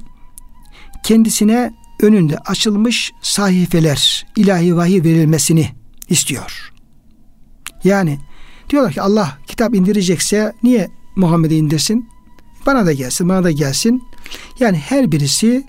kendisine 1.03 1.73
önünde 2.01 2.37
açılmış 2.37 3.11
sahifeler, 3.21 4.25
ilahi 4.35 4.75
vahiy 4.75 5.03
verilmesini 5.03 5.69
istiyor. 6.09 6.71
Yani 7.83 8.19
diyorlar 8.69 8.93
ki 8.93 9.01
Allah 9.01 9.37
kitap 9.47 9.75
indirecekse 9.75 10.53
niye 10.63 10.89
Muhammed'e 11.15 11.55
indirsin? 11.55 12.09
Bana 12.65 12.85
da 12.85 12.93
gelsin, 12.93 13.29
bana 13.29 13.43
da 13.43 13.51
gelsin. 13.51 14.03
Yani 14.59 14.77
her 14.77 15.11
birisi 15.11 15.63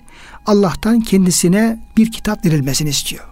Allah'tan 0.45 1.01
kendisine 1.01 1.89
bir 1.97 2.11
kitap 2.11 2.45
verilmesini 2.45 2.89
istiyor. 2.89 3.25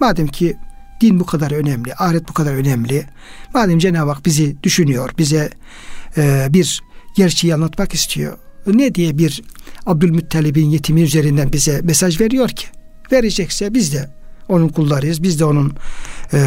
Madem 0.00 0.26
ki 0.26 0.56
din 1.00 1.20
bu 1.20 1.26
kadar 1.26 1.50
önemli, 1.50 1.94
ahiret 1.94 2.28
bu 2.28 2.32
kadar 2.32 2.54
önemli. 2.54 3.06
Madem 3.54 3.78
Cenab-ı 3.78 4.10
Hak 4.10 4.26
bizi 4.26 4.62
düşünüyor, 4.62 5.10
bize 5.18 5.50
e, 6.16 6.46
bir 6.50 6.82
gerçeği 7.16 7.54
anlatmak 7.54 7.94
istiyor. 7.94 8.38
Ne 8.66 8.94
diye 8.94 9.18
bir 9.18 9.42
Abdülmuttalib'in 9.86 10.70
yetimi 10.70 11.02
üzerinden 11.02 11.52
bize 11.52 11.80
mesaj 11.80 12.20
veriyor 12.20 12.48
ki? 12.48 12.66
Verecekse 13.12 13.74
biz 13.74 13.92
de 13.94 14.08
onun 14.48 14.68
kullarıyız. 14.68 15.22
Biz 15.22 15.40
de 15.40 15.44
onun 15.44 15.72
e, 16.32 16.38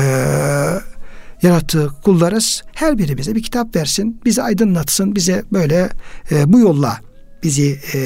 yarattığı 1.42 1.90
kullarız. 2.04 2.64
Her 2.74 2.98
birimize 2.98 3.36
bir 3.36 3.44
kitap 3.44 3.76
versin, 3.76 4.22
bizi 4.26 4.42
aydınlatsın, 4.42 5.16
bize 5.16 5.44
böyle 5.54 5.90
e, 6.32 6.54
bu 6.54 6.60
yolla 6.60 7.00
bizi 7.44 7.80
e, 7.94 8.00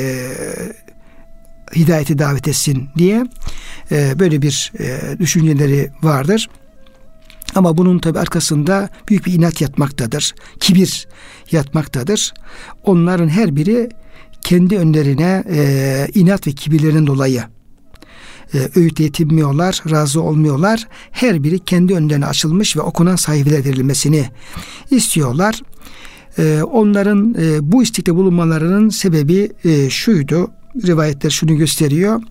hidayeti 1.76 2.20
davet 2.20 2.48
etsin 2.48 2.90
diye 2.98 3.26
e, 3.92 4.20
böyle 4.20 4.42
bir 4.42 4.72
e, 4.80 5.20
düşünceleri 5.20 5.92
vardır. 6.04 6.50
Ama 7.56 7.78
bunun 7.78 8.00
tabi 8.00 8.20
arkasında 8.20 8.90
büyük 9.10 9.26
bir 9.26 9.34
inat 9.34 9.62
yatmaktadır. 9.62 10.36
Kibir 10.60 11.08
yatmaktadır. 11.52 12.34
Onların 12.84 13.30
her 13.30 13.56
biri 13.56 13.90
kendi 14.44 14.78
önlerine 14.78 15.44
e, 15.50 16.08
inat 16.14 16.48
ve 16.48 16.52
kibirlerinin 16.52 17.08
dolayı 17.08 17.44
e, 18.54 18.70
öğüt 18.76 19.00
yetinmiyorlar, 19.00 19.84
razı 19.92 20.22
olmuyorlar. 20.22 20.88
Her 21.12 21.44
biri 21.44 21.60
kendi 21.60 21.94
önlerine 21.94 22.26
açılmış 22.26 22.78
ve 22.78 22.82
okunan 22.82 23.16
sayfeler 23.16 23.66
verilmesini 23.66 24.26
istiyorlar. 24.92 25.62
E, 26.38 26.62
onların 26.64 27.36
e, 27.40 27.72
bu 27.72 27.84
istekte 27.84 28.16
bulunmalarının 28.16 28.90
sebebi 28.90 29.52
e, 29.66 29.90
şuydu. 29.90 30.52
Rivayetler 30.88 31.30
şunu 31.30 31.58
gösteriyor. 31.58 32.22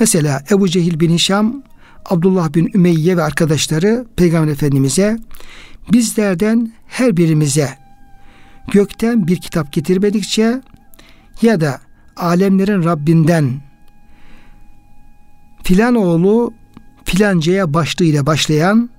Mesela 0.00 0.44
Ebu 0.50 0.68
Cehil 0.68 1.00
bin 1.00 1.14
Hişam, 1.14 1.62
Abdullah 2.06 2.54
bin 2.54 2.70
Ümeyye 2.74 3.16
ve 3.16 3.22
arkadaşları 3.22 4.06
Peygamber 4.16 4.52
Efendimiz'e 4.52 5.18
bizlerden 5.92 6.72
her 6.86 7.16
birimize 7.16 7.78
gökten 8.72 9.28
bir 9.28 9.36
kitap 9.36 9.72
getirmedikçe 9.72 10.60
ya 11.42 11.60
da 11.60 11.80
alemlerin 12.16 12.84
Rabbinden 12.84 13.60
filan 15.62 15.94
oğlu 15.94 16.54
filancaya 17.04 17.74
başlığıyla 17.74 18.26
başlayan 18.26 18.90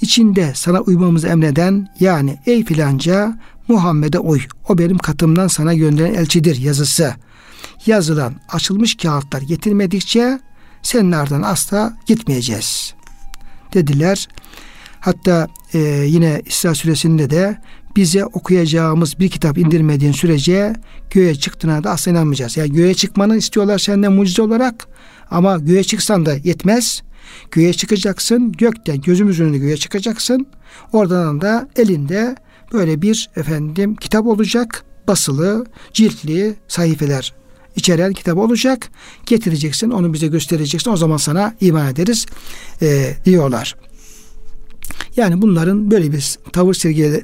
içinde 0.00 0.52
sana 0.54 0.80
uymamızı 0.80 1.28
emreden 1.28 1.88
yani 2.00 2.38
ey 2.46 2.64
filanca 2.64 3.38
Muhammed'e 3.68 4.18
uy. 4.18 4.40
O 4.68 4.78
benim 4.78 4.98
katımdan 4.98 5.48
sana 5.48 5.74
gönderen 5.74 6.14
elçidir 6.14 6.56
yazısı. 6.56 7.14
Yazılan 7.86 8.34
açılmış 8.48 8.96
kağıtlar 8.96 9.42
getirmedikçe 9.42 10.40
ardından 10.94 11.42
asla 11.42 11.92
gitmeyeceğiz. 12.06 12.94
Dediler. 13.74 14.28
Hatta 15.00 15.48
e, 15.74 15.78
yine 16.06 16.42
İsra 16.46 16.74
suresinde 16.74 17.30
de 17.30 17.58
bize 17.98 18.24
okuyacağımız 18.24 19.18
bir 19.18 19.28
kitap 19.28 19.58
indirmediğin 19.58 20.12
sürece 20.12 20.72
göğe 21.10 21.34
çıktığına 21.34 21.84
da 21.84 21.90
asla 21.90 22.10
inanmayacağız. 22.10 22.56
Yani 22.56 22.72
göğe 22.72 22.94
çıkmanı 22.94 23.36
istiyorlar 23.36 23.78
senden 23.78 24.12
mucize 24.12 24.42
olarak 24.42 24.86
ama 25.30 25.58
göğe 25.58 25.84
çıksan 25.84 26.26
da 26.26 26.34
yetmez. 26.34 27.02
Göğe 27.50 27.72
çıkacaksın. 27.72 28.52
Gökten 28.52 29.00
gözümüzün 29.00 29.44
önünde 29.44 29.58
göğe 29.58 29.76
çıkacaksın. 29.76 30.46
Oradan 30.92 31.40
da 31.40 31.68
elinde 31.76 32.36
böyle 32.72 33.02
bir 33.02 33.30
efendim 33.36 33.96
kitap 33.96 34.26
olacak. 34.26 34.84
Basılı, 35.08 35.66
ciltli 35.92 36.54
sayfeler 36.68 37.34
içeren 37.76 38.12
kitap 38.12 38.38
olacak. 38.38 38.88
Getireceksin, 39.26 39.90
onu 39.90 40.12
bize 40.12 40.26
göstereceksin. 40.26 40.90
O 40.90 40.96
zaman 40.96 41.16
sana 41.16 41.54
iman 41.60 41.88
ederiz 41.88 42.26
e, 42.82 43.14
diyorlar. 43.24 43.76
Yani 45.16 45.42
bunların 45.42 45.90
böyle 45.90 46.12
bir 46.12 46.38
tavır 46.52 46.74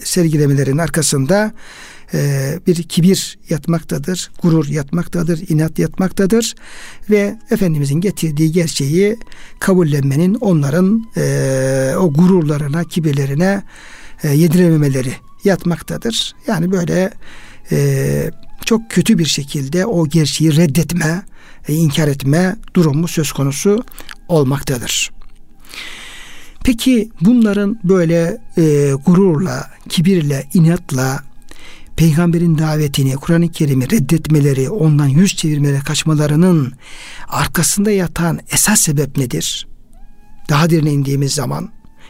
sergilemelerinin 0.04 0.78
arkasında 0.78 1.52
e, 2.14 2.58
bir 2.66 2.82
kibir 2.82 3.38
yatmaktadır, 3.48 4.30
gurur 4.42 4.66
yatmaktadır, 4.68 5.48
inat 5.48 5.78
yatmaktadır 5.78 6.54
ve 7.10 7.38
Efendimizin 7.50 8.00
getirdiği 8.00 8.52
gerçeği 8.52 9.16
kabullenmenin 9.58 10.34
onların 10.34 11.06
e, 11.16 11.94
o 11.98 12.12
gururlarına, 12.12 12.84
kibirlerine 12.84 13.62
e, 14.22 14.28
yedirememeleri 14.28 15.12
yatmaktadır. 15.44 16.34
Yani 16.46 16.72
böyle 16.72 17.10
çok 18.64 18.90
kötü 18.90 19.18
bir 19.18 19.24
şekilde 19.24 19.86
o 19.86 20.08
gerçeği 20.08 20.56
reddetme, 20.56 21.22
inkar 21.68 22.08
etme 22.08 22.56
durumu 22.74 23.08
söz 23.08 23.32
konusu 23.32 23.84
olmaktadır. 24.28 25.10
Peki 26.64 27.08
bunların 27.20 27.78
böyle 27.84 28.38
e, 28.56 28.92
gururla, 29.06 29.70
kibirle, 29.88 30.48
inatla 30.54 31.22
peygamberin 31.96 32.58
davetini, 32.58 33.16
Kur'an-ı 33.16 33.52
Kerim'i 33.52 33.90
reddetmeleri, 33.90 34.70
ondan 34.70 35.06
yüz 35.06 35.36
çevirmeleri, 35.36 35.80
kaçmalarının 35.80 36.72
arkasında 37.28 37.90
yatan 37.90 38.40
esas 38.52 38.80
sebep 38.80 39.16
nedir? 39.16 39.66
Daha 40.48 40.70
derine 40.70 40.92
indiğimiz 40.92 41.34
zaman, 41.34 41.68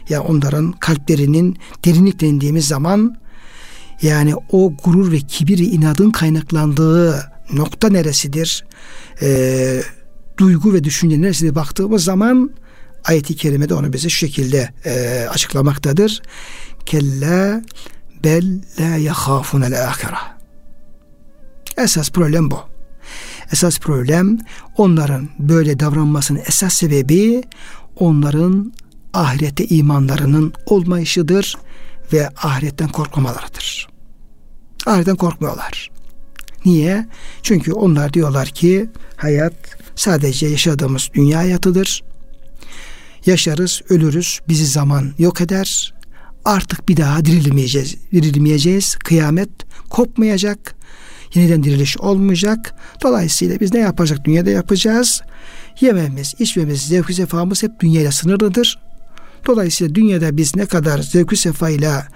ya 0.09 0.23
onların 0.23 0.71
kalplerinin 0.71 1.57
derinlikle 1.85 2.27
indiğimiz 2.27 2.67
zaman, 2.67 3.15
yani 4.01 4.35
o 4.51 4.73
gurur 4.83 5.11
ve 5.11 5.19
kibir 5.19 5.57
inadın 5.57 6.11
kaynaklandığı 6.11 7.31
nokta 7.53 7.89
neresidir? 7.89 8.65
E, 9.21 9.81
duygu 10.37 10.73
ve 10.73 10.83
düşünce 10.83 11.21
neresidir 11.21 11.55
baktığımız 11.55 12.03
zaman 12.03 12.51
ayeti 13.07 13.35
kerimede 13.35 13.73
onu 13.73 13.93
bize 13.93 14.09
şu 14.09 14.17
şekilde 14.17 14.73
e, 14.85 15.25
açıklamaktadır. 15.29 16.21
Kella 16.85 17.61
bel 18.23 18.61
la 18.79 18.95
yahafunel 18.97 19.87
ahire. 19.87 20.17
Esas 21.77 22.09
problem 22.09 22.51
bu. 22.51 22.59
Esas 23.51 23.79
problem 23.79 24.39
onların 24.77 25.29
böyle 25.39 25.79
davranmasının 25.79 26.41
esas 26.47 26.73
sebebi 26.73 27.43
onların 27.95 28.73
ahirete 29.13 29.65
imanlarının 29.65 30.53
olmayışıdır 30.65 31.57
ve 32.13 32.29
ahiretten 32.29 32.89
korkmamalarıdır. 32.89 33.87
Ahiretten 34.85 35.15
korkmuyorlar. 35.15 35.91
Niye? 36.65 37.07
Çünkü 37.43 37.73
onlar 37.73 38.13
diyorlar 38.13 38.47
ki 38.47 38.89
hayat 39.15 39.53
sadece 39.95 40.47
yaşadığımız 40.47 41.09
dünya 41.13 41.39
hayatıdır. 41.39 42.03
Yaşarız, 43.25 43.81
ölürüz, 43.89 44.39
bizi 44.49 44.65
zaman 44.65 45.13
yok 45.17 45.41
eder 45.41 45.95
artık 46.45 46.89
bir 46.89 46.97
daha 46.97 47.25
dirilmeyeceğiz. 47.25 47.95
Dirilmeyeceğiz. 48.11 48.95
Kıyamet 48.95 49.49
kopmayacak. 49.89 50.75
Yeniden 51.33 51.63
diriliş 51.63 51.97
olmayacak. 51.97 52.73
Dolayısıyla 53.03 53.59
biz 53.59 53.73
ne 53.73 53.79
yapacak? 53.79 54.25
Dünyada 54.25 54.49
yapacağız. 54.49 55.21
Yememiz, 55.81 56.33
içmemiz, 56.39 56.81
zevk 56.81 57.11
sefamız 57.11 57.63
hep 57.63 57.71
dünyayla 57.79 58.11
sınırlıdır. 58.11 58.79
Dolayısıyla 59.45 59.95
dünyada 59.95 60.37
biz 60.37 60.55
ne 60.55 60.65
kadar 60.65 60.99
zevk 60.99 61.37
sefayla, 61.37 62.07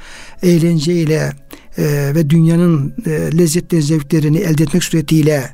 eğlenceyle 0.44 1.32
e, 1.78 2.12
ve 2.16 2.30
dünyanın 2.30 2.94
e, 3.06 3.38
lezzetli 3.38 3.82
zevklerini 3.82 4.38
elde 4.38 4.64
etmek 4.64 4.84
suretiyle 4.84 5.54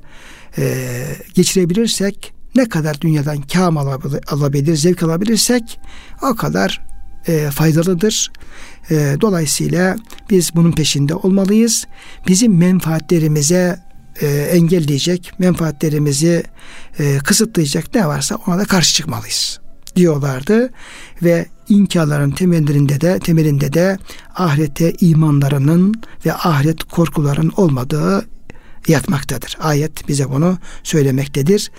e, 0.58 0.86
geçirebilirsek 1.34 2.34
ne 2.56 2.70
kadar 2.70 3.02
dünyadan 3.02 3.42
kam 3.42 3.78
alabilir, 4.28 4.76
zevk 4.76 5.04
alabilirsek 5.04 5.80
o 6.22 6.36
kadar 6.36 6.82
e, 7.28 7.50
faydalıdır. 7.52 8.32
E, 8.90 9.18
dolayısıyla 9.22 9.96
biz 10.30 10.56
bunun 10.56 10.72
peşinde 10.72 11.16
olmalıyız. 11.16 11.86
Bizim 12.28 12.58
menfaatlerimize 12.58 13.80
e, 14.22 14.28
engelleyecek, 14.28 15.34
menfaatlerimizi 15.40 16.44
e, 17.00 17.18
kısıtlayacak 17.18 17.96
ne 17.96 18.08
varsa 18.08 18.36
ona 18.48 18.60
da 18.60 18.66
karşı 18.66 18.94
çıkmalıyız 18.94 19.60
diyorlardı 19.96 20.70
ve 21.24 21.46
inkarların 21.70 22.32
temellerinde 22.32 23.02
de 23.02 23.20
temelinde 23.20 23.74
de 23.74 23.98
ahirete 24.36 24.94
imanlarının 25.02 25.94
ve 26.26 26.34
ahiret 26.34 26.84
korkuların 26.84 27.52
olmadığı 27.58 28.26
yatmaktadır. 28.88 29.58
Ayet 29.60 30.08
bize 30.08 30.30
bunu 30.30 30.58
söylemektedir 30.84 31.72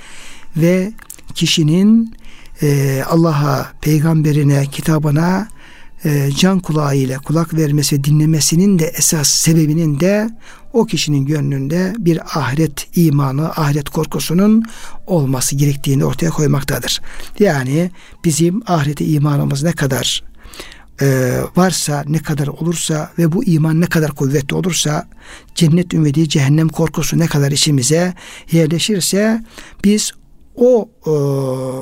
ve 0.57 0.93
kişinin 1.35 2.15
e, 2.63 3.03
Allah'a, 3.09 3.73
peygamberine, 3.81 4.67
kitabına 4.67 5.49
e, 6.05 6.31
can 6.39 6.61
kulağıyla 6.61 7.19
kulak 7.19 7.55
vermesi, 7.55 8.05
dinlemesinin 8.05 8.79
de 8.79 8.85
esas 8.85 9.29
sebebinin 9.29 10.01
de 10.01 10.31
o 10.73 10.85
kişinin 10.87 11.27
gönlünde 11.27 11.95
bir 11.99 12.39
ahiret 12.39 12.97
imanı, 12.97 13.51
ahiret 13.51 13.89
korkusunun 13.89 14.63
olması 15.07 15.57
gerektiğini 15.57 16.05
ortaya 16.05 16.31
koymaktadır. 16.31 17.01
Yani 17.39 17.91
bizim 18.25 18.63
ahirete 18.67 19.05
imanımız 19.05 19.63
ne 19.63 19.73
kadar 19.73 20.23
e, 21.01 21.39
varsa, 21.57 22.05
ne 22.07 22.19
kadar 22.19 22.47
olursa 22.47 23.11
ve 23.19 23.33
bu 23.33 23.45
iman 23.45 23.81
ne 23.81 23.87
kadar 23.87 24.11
kuvvetli 24.11 24.55
olursa, 24.55 25.09
cennet 25.55 25.95
ümidi, 25.95 26.29
cehennem 26.29 26.69
korkusu 26.69 27.19
ne 27.19 27.27
kadar 27.27 27.53
içimize 27.53 28.15
yerleşirse 28.53 29.45
biz 29.85 30.13
o 30.57 30.89
e, 31.01 31.13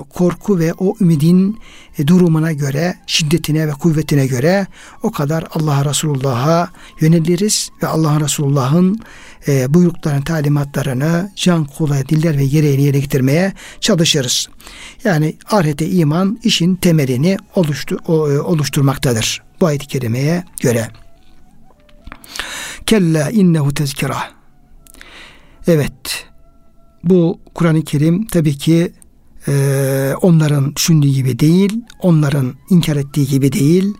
korku 0.08 0.58
ve 0.58 0.72
o 0.78 0.94
ümidin 1.00 1.60
e, 1.98 2.06
durumuna 2.06 2.52
göre, 2.52 2.94
şiddetine 3.06 3.68
ve 3.68 3.72
kuvvetine 3.72 4.26
göre 4.26 4.66
o 5.02 5.10
kadar 5.10 5.44
Allah 5.54 5.84
Resulullah'a 5.84 6.70
yöneliriz 7.00 7.70
ve 7.82 7.87
Allah 7.87 8.20
Resulullah'ın 8.20 9.00
e, 9.48 9.74
buyruklarını, 9.74 10.24
talimatlarını 10.24 11.32
can 11.37 11.64
kolay 11.64 12.08
diller 12.08 12.38
ve 12.38 12.46
gereğini 12.46 12.82
yerine 12.82 12.98
getirmeye 12.98 13.52
çalışırız. 13.80 14.48
Yani 15.04 15.37
ahirete 15.50 15.90
iman 15.90 16.38
işin 16.44 16.76
temelini 16.76 17.37
oluştu, 17.54 17.98
o, 18.06 18.30
e, 18.30 18.40
oluşturmaktadır. 18.40 19.42
Bu 19.60 19.66
ayet-i 19.66 19.87
kerimeye 19.87 20.44
göre. 20.60 20.88
Kella 22.87 23.30
innehu 23.30 23.74
tezkira. 23.74 24.18
Evet, 25.66 26.26
bu 27.09 27.40
Kur'an-ı 27.55 27.85
Kerim 27.85 28.27
tabii 28.27 28.57
ki 28.57 28.93
e, 29.49 30.14
onların 30.23 30.77
düşündüğü 30.77 31.09
gibi 31.09 31.38
değil, 31.38 31.81
onların 32.01 32.55
inkar 32.71 32.97
ettiği 32.97 33.27
gibi 33.27 33.53
değil. 33.53 33.95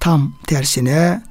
Tam 0.00 0.34
tersine 0.46 1.22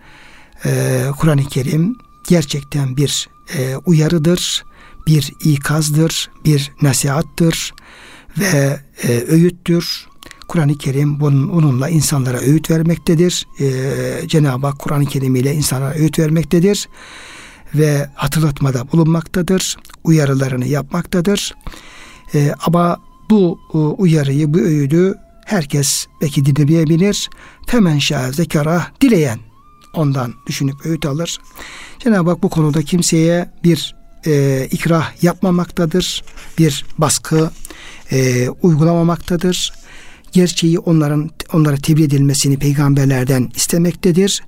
e, 0.66 1.04
Kur'an-ı 1.20 1.44
Kerim 1.44 1.96
gerçekten 2.28 2.98
bir 2.98 3.30
e, 3.58 3.76
uyarıdır, 3.76 4.64
bir 5.08 5.34
ikazdır, 5.44 6.30
bir 6.46 6.72
nasihattır 6.82 7.74
ve 8.38 8.80
e, 9.04 9.24
öğüttür. 9.28 10.10
Kur'an-ı 10.48 10.78
Kerim 10.78 11.20
bunun, 11.20 11.50
onunla 11.50 11.90
insanlara 11.90 12.38
öğüt 12.38 12.72
vermektedir. 12.72 13.48
E, 13.60 14.28
Cenab-ı 14.28 14.68
Hak 14.68 14.80
Kur'an-ı 14.80 15.06
Kerim 15.06 15.36
ile 15.36 15.54
insanlara 15.54 15.94
öğüt 15.94 16.20
vermektedir 16.20 16.88
ve 17.76 18.10
hatırlatmada 18.14 18.92
bulunmaktadır. 18.92 19.78
Uyarılarını 20.04 20.68
yapmaktadır. 20.68 21.56
E, 22.34 22.54
ama 22.66 22.98
bu 23.30 23.60
e, 23.74 23.78
uyarıyı, 23.78 24.54
bu 24.54 24.58
öğüdü 24.58 25.16
herkes 25.46 26.08
belki 26.22 26.46
dinlemeyebilir. 26.46 27.30
Femen 27.68 28.00
şah 28.00 28.32
zekara 28.32 28.88
dileyen 29.02 29.40
ondan 29.94 30.34
düşünüp 30.48 30.86
öğüt 30.86 31.06
alır. 31.06 31.40
Cenab-ı 32.00 32.30
Hak 32.30 32.44
bu 32.44 32.50
konuda 32.50 32.82
kimseye 32.82 33.50
bir 33.64 33.96
e, 34.26 34.68
ikrah 34.72 35.24
yapmamaktadır. 35.24 36.24
Bir 36.58 36.86
baskı 36.98 37.52
e, 38.12 38.50
uygulamamaktadır. 38.50 39.74
Gerçeği 40.32 40.80
onların 40.80 41.30
onlara 41.54 41.78
tebliğ 41.78 42.04
edilmesini 42.04 42.60
peygamberlerden 42.60 43.52
istemektedir 43.56 44.44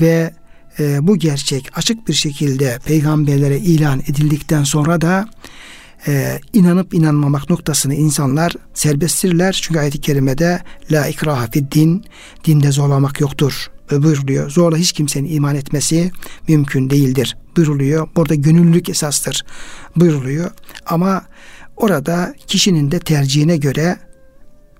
ve 0.00 0.34
e, 0.78 1.06
bu 1.06 1.16
gerçek 1.16 1.78
açık 1.78 2.08
bir 2.08 2.12
şekilde 2.12 2.78
peygamberlere 2.86 3.58
ilan 3.58 4.00
edildikten 4.00 4.64
sonra 4.64 5.00
da 5.00 5.28
e, 6.06 6.40
inanıp 6.52 6.94
inanmamak 6.94 7.50
noktasını 7.50 7.94
insanlar 7.94 8.52
serbesttirler. 8.74 9.60
Çünkü 9.62 9.80
ayet-i 9.80 10.00
kerimede 10.00 10.62
la 10.92 11.06
ikraha 11.06 11.46
fid 11.46 11.72
din, 11.72 12.04
dinde 12.44 12.72
zorlamak 12.72 13.20
yoktur 13.20 13.70
buyuruluyor. 13.90 14.50
Zorla 14.50 14.76
hiç 14.76 14.92
kimsenin 14.92 15.28
iman 15.34 15.56
etmesi 15.56 16.10
mümkün 16.48 16.90
değildir 16.90 17.36
buyuruluyor. 17.56 18.08
Burada 18.16 18.34
gönüllülük 18.34 18.88
esastır 18.88 19.44
buyuruluyor. 19.96 20.50
Ama 20.86 21.24
orada 21.76 22.34
kişinin 22.46 22.90
de 22.90 22.98
tercihine 22.98 23.56
göre 23.56 23.98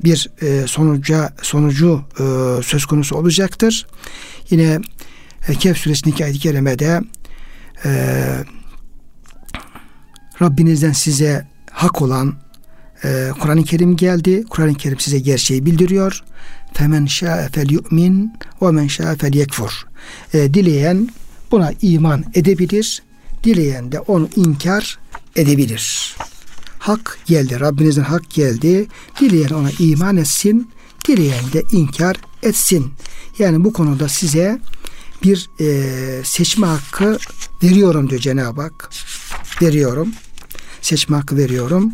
bir 0.05 0.31
e, 0.43 0.67
sonuca 0.67 1.33
sonucu 1.43 2.03
e, 2.13 2.25
söz 2.63 2.87
konusu 2.87 3.17
olacaktır. 3.17 3.87
Yine 4.51 4.81
e, 5.49 5.55
Kehf 5.55 5.79
suresindeki 5.79 6.25
ayet-i 6.25 6.39
kerimede 6.39 7.01
e, 7.85 7.91
Rabbinizden 10.43 10.93
size 10.93 11.47
hak 11.71 12.03
olan 12.03 12.35
e, 13.05 13.31
Kur'an-ı 13.41 13.65
Kerim 13.65 13.97
geldi. 13.97 14.45
Kur'an-ı 14.51 14.75
Kerim 14.75 15.01
size 15.01 15.19
gerçeği 15.19 15.67
bildiriyor. 15.67 16.25
Femen 16.75 17.07
şa'e 17.07 17.49
fel 17.49 17.71
yu'min 17.71 18.33
ve 18.63 18.71
men 18.71 18.87
şa'e 18.87 19.17
fel 19.17 19.35
yekfur. 19.35 19.87
E, 20.35 20.55
dileyen 20.55 21.09
buna 21.51 21.73
iman 21.83 22.25
edebilir. 22.35 23.03
Dileyen 23.45 23.93
de 23.93 24.01
onu 24.01 24.29
inkar 24.37 24.99
edebilir. 25.37 26.17
Hak 26.79 27.19
geldi. 27.27 27.61
Rabbinizden 27.61 28.03
hak 28.03 28.31
geldi. 28.31 28.87
Dileyen 29.21 29.49
ona 29.49 29.71
iman 29.79 30.17
etsin. 30.17 30.71
Dileyen 31.09 31.53
de 31.53 31.63
inkar 31.73 32.17
etsin. 32.43 32.93
Yani 33.39 33.65
bu 33.65 33.73
konuda 33.73 34.09
size 34.09 34.59
bir 35.25 35.51
e, 35.61 36.25
seçme 36.25 36.67
hakkı 36.67 37.19
veriyorum 37.63 38.11
diyor 38.11 38.21
Cenab-ı 38.21 38.63
Hak. 38.63 38.91
Veriyorum. 39.63 40.13
Seçme 40.83 41.17
hakkı 41.17 41.37
veriyorum. 41.37 41.93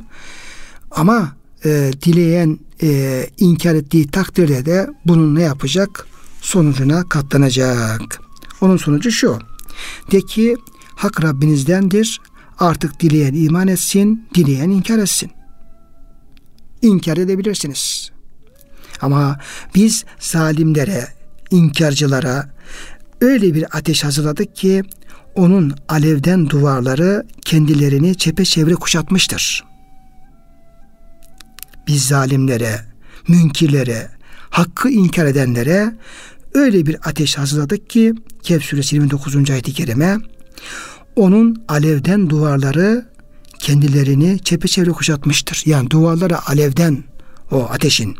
Ama 0.90 1.36
e, 1.64 1.90
dileyen 2.02 2.58
e, 2.82 3.26
inkar 3.38 3.74
ettiği 3.74 4.10
takdirde 4.10 4.66
de 4.66 4.90
bunun 5.06 5.34
ne 5.34 5.42
yapacak? 5.42 6.06
Sonucuna 6.40 7.08
katlanacak. 7.08 8.20
Onun 8.60 8.76
sonucu 8.76 9.10
şu. 9.10 9.38
De 10.12 10.20
ki 10.20 10.56
hak 10.94 11.22
Rabbinizdendir. 11.24 12.20
Artık 12.58 13.00
dileyen 13.00 13.34
iman 13.34 13.68
etsin, 13.68 14.28
dileyen 14.34 14.70
inkar 14.70 14.98
etsin. 14.98 15.30
İnkar 16.82 17.16
edebilirsiniz. 17.16 18.10
Ama 19.00 19.38
biz 19.74 20.04
zalimlere, 20.18 21.08
inkarcılara, 21.50 22.50
öyle 23.20 23.54
bir 23.54 23.64
ateş 23.72 24.04
hazırladık 24.04 24.56
ki 24.56 24.82
onun 25.34 25.74
alevden 25.88 26.48
duvarları 26.50 27.26
kendilerini 27.44 28.14
çepeçevre 28.14 28.74
kuşatmıştır. 28.74 29.64
Biz 31.86 32.04
zalimlere, 32.04 32.80
münkirlere, 33.28 34.08
hakkı 34.50 34.88
inkar 34.90 35.26
edenlere 35.26 35.94
öyle 36.54 36.86
bir 36.86 36.96
ateş 37.04 37.38
hazırladık 37.38 37.90
ki 37.90 38.14
Kehf 38.42 38.64
suresi 38.64 38.96
29. 38.96 39.50
ayet-i 39.50 39.72
kerime 39.72 40.18
onun 41.16 41.64
alevden 41.68 42.30
duvarları 42.30 43.06
kendilerini 43.58 44.38
çepeçevre 44.38 44.90
kuşatmıştır. 44.90 45.62
Yani 45.66 45.90
duvarları 45.90 46.48
alevden 46.48 47.04
o 47.50 47.64
ateşin 47.64 48.16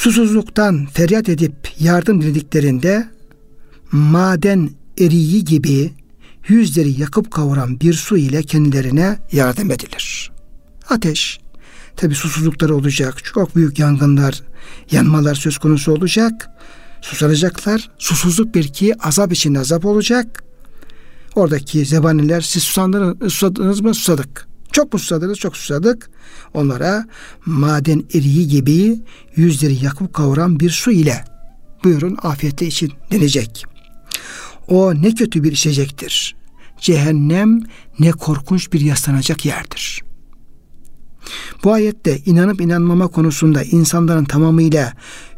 susuzluktan 0.00 0.86
feryat 0.86 1.28
edip 1.28 1.54
yardım 1.80 2.22
dilediklerinde 2.22 3.08
maden 3.92 4.70
eriği 4.98 5.44
gibi 5.44 5.92
yüzleri 6.48 7.00
yakıp 7.00 7.30
kavuran 7.30 7.80
bir 7.80 7.92
su 7.92 8.16
ile 8.16 8.42
kendilerine 8.42 9.18
yardım 9.32 9.70
edilir. 9.70 10.30
Ateş, 10.88 11.40
tabi 11.96 12.14
susuzlukları 12.14 12.76
olacak, 12.76 13.24
çok 13.24 13.56
büyük 13.56 13.78
yangınlar, 13.78 14.42
yanmalar 14.90 15.34
söz 15.34 15.58
konusu 15.58 15.92
olacak, 15.92 16.50
susanacaklar, 17.00 17.90
susuzluk 17.98 18.54
bir 18.54 18.68
ki 18.68 18.94
azap 19.00 19.32
için 19.32 19.54
azap 19.54 19.84
olacak. 19.84 20.44
Oradaki 21.34 21.84
zebaniler 21.84 22.40
siz 22.40 22.62
susandınız, 22.62 23.32
susadınız 23.32 23.80
mı? 23.80 23.94
Susadık. 23.94 24.49
Çok 24.72 24.92
mu 24.92 24.98
susadınız? 24.98 25.38
Çok 25.38 25.56
susadık. 25.56 26.10
Onlara 26.54 27.04
maden 27.46 28.04
eriği 28.14 28.48
gibi 28.48 29.00
yüzleri 29.36 29.84
yakıp 29.84 30.14
kavuran 30.14 30.60
bir 30.60 30.70
su 30.70 30.90
ile 30.90 31.24
buyurun 31.84 32.18
afiyetle 32.22 32.66
için 32.66 32.92
denecek. 33.12 33.64
O 34.68 34.94
ne 34.94 35.14
kötü 35.14 35.44
bir 35.44 35.52
içecektir. 35.52 36.36
cehennem 36.80 37.60
ne 37.98 38.10
korkunç 38.10 38.72
bir 38.72 38.80
yaslanacak 38.80 39.46
yerdir. 39.46 40.02
Bu 41.64 41.72
ayette 41.72 42.18
inanıp 42.18 42.60
inanmama 42.60 43.08
konusunda 43.08 43.62
insanların 43.62 44.24
tamamıyla 44.24 44.92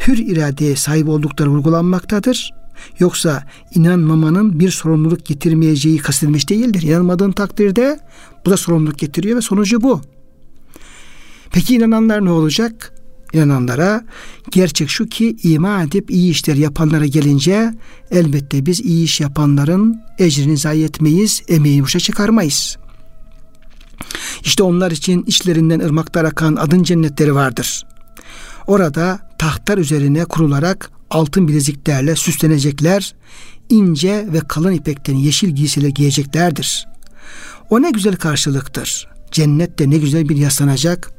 hür 0.06 0.18
iradeye 0.18 0.76
sahip 0.76 1.08
oldukları 1.08 1.50
vurgulanmaktadır. 1.50 2.50
Yoksa 2.98 3.46
inanmamanın 3.74 4.60
bir 4.60 4.70
sorumluluk 4.70 5.26
getirmeyeceği 5.26 5.98
kastedilmiş 5.98 6.48
değildir. 6.48 6.82
İnanmadığın 6.82 7.32
takdirde 7.32 8.00
bu 8.46 8.50
da 8.50 8.56
sorumluluk 8.56 8.98
getiriyor 8.98 9.36
ve 9.36 9.40
sonucu 9.40 9.80
bu. 9.80 10.00
Peki 11.52 11.74
inananlar 11.74 12.24
ne 12.24 12.30
olacak? 12.30 12.94
İnananlara 13.32 14.04
gerçek 14.50 14.90
şu 14.90 15.06
ki 15.06 15.36
iman 15.42 15.86
edip 15.86 16.10
iyi 16.10 16.30
işler 16.30 16.56
yapanlara 16.56 17.06
gelince 17.06 17.74
elbette 18.10 18.66
biz 18.66 18.80
iyi 18.80 19.04
iş 19.04 19.20
yapanların 19.20 20.00
ecrini 20.18 20.56
zayi 20.56 20.84
etmeyiz, 20.84 21.42
emeği 21.48 21.82
boşa 21.82 22.00
çıkarmayız. 22.00 22.76
İşte 24.44 24.62
onlar 24.62 24.90
için 24.90 25.22
içlerinden 25.22 25.80
ırmaklar 25.80 26.24
akan 26.24 26.56
adın 26.56 26.82
cennetleri 26.82 27.34
vardır. 27.34 27.86
Orada 28.66 29.30
tahtlar 29.38 29.78
üzerine 29.78 30.24
kurularak 30.24 30.90
altın 31.10 31.48
bileziklerle 31.48 32.16
süslenecekler, 32.16 33.14
ince 33.68 34.26
ve 34.32 34.40
kalın 34.40 34.72
ipekten 34.72 35.14
yeşil 35.14 35.48
giysiler 35.48 35.88
giyeceklerdir. 35.88 36.86
O 37.70 37.82
ne 37.82 37.90
güzel 37.90 38.16
karşılıktır. 38.16 39.08
Cennette 39.30 39.90
ne 39.90 39.98
güzel 39.98 40.28
bir 40.28 40.36
yaslanacak 40.36 41.12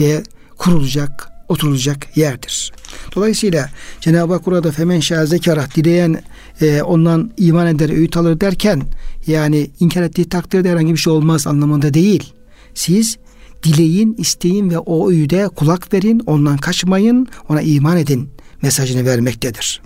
ve 0.00 0.22
kurulacak, 0.58 1.28
oturulacak 1.48 2.16
yerdir. 2.16 2.72
Dolayısıyla 3.14 3.70
Cenab-ı 4.00 4.32
Hak 4.32 4.46
burada 4.46 4.72
femen 4.72 5.00
şazekara 5.00 5.66
dileyen 5.74 6.22
e, 6.60 6.82
ondan 6.82 7.30
iman 7.36 7.66
eder, 7.66 7.90
öğüt 7.90 8.16
alır 8.16 8.40
derken 8.40 8.82
yani 9.26 9.70
inkar 9.80 10.02
ettiği 10.02 10.28
takdirde 10.28 10.70
herhangi 10.70 10.92
bir 10.92 10.98
şey 10.98 11.12
olmaz 11.12 11.46
anlamında 11.46 11.94
değil. 11.94 12.32
Siz 12.74 13.18
dileyin, 13.62 14.14
isteyin 14.18 14.70
ve 14.70 14.78
o 14.78 15.10
öğüde 15.10 15.48
kulak 15.48 15.92
verin, 15.92 16.22
ondan 16.26 16.56
kaçmayın, 16.56 17.28
ona 17.48 17.62
iman 17.62 17.96
edin 17.96 18.30
mesajını 18.62 19.06
vermektedir. 19.06 19.82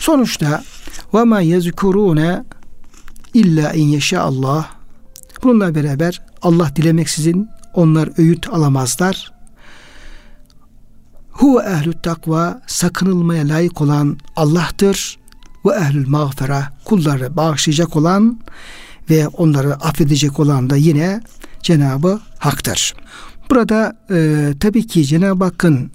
Sonuçta 0.00 0.64
ve 1.14 1.24
ma 1.24 1.40
yezkurune 1.40 2.44
illa 3.34 3.72
in 3.72 4.00
Allah. 4.16 4.77
Bununla 5.42 5.74
beraber 5.74 6.22
Allah 6.42 6.70
dilemeksizin 6.76 7.48
onlar 7.74 8.10
öğüt 8.18 8.48
alamazlar. 8.48 9.32
Hu 11.30 11.62
ehlü 11.62 11.92
takva 12.02 12.62
sakınılmaya 12.66 13.48
layık 13.48 13.80
olan 13.80 14.18
Allah'tır 14.36 15.18
ve 15.66 15.74
ehlül 15.74 16.08
mağfera 16.08 16.72
kulları 16.84 17.36
bağışlayacak 17.36 17.96
olan 17.96 18.40
ve 19.10 19.28
onları 19.28 19.74
affedecek 19.74 20.40
olan 20.40 20.70
da 20.70 20.76
yine 20.76 21.20
Cenabı 21.62 22.20
Hak'tır. 22.38 22.94
Burada 23.50 23.96
e, 24.10 24.52
tabii 24.60 24.86
ki 24.86 25.04
Cenab-ı 25.04 25.44
Hakk'ın 25.44 25.90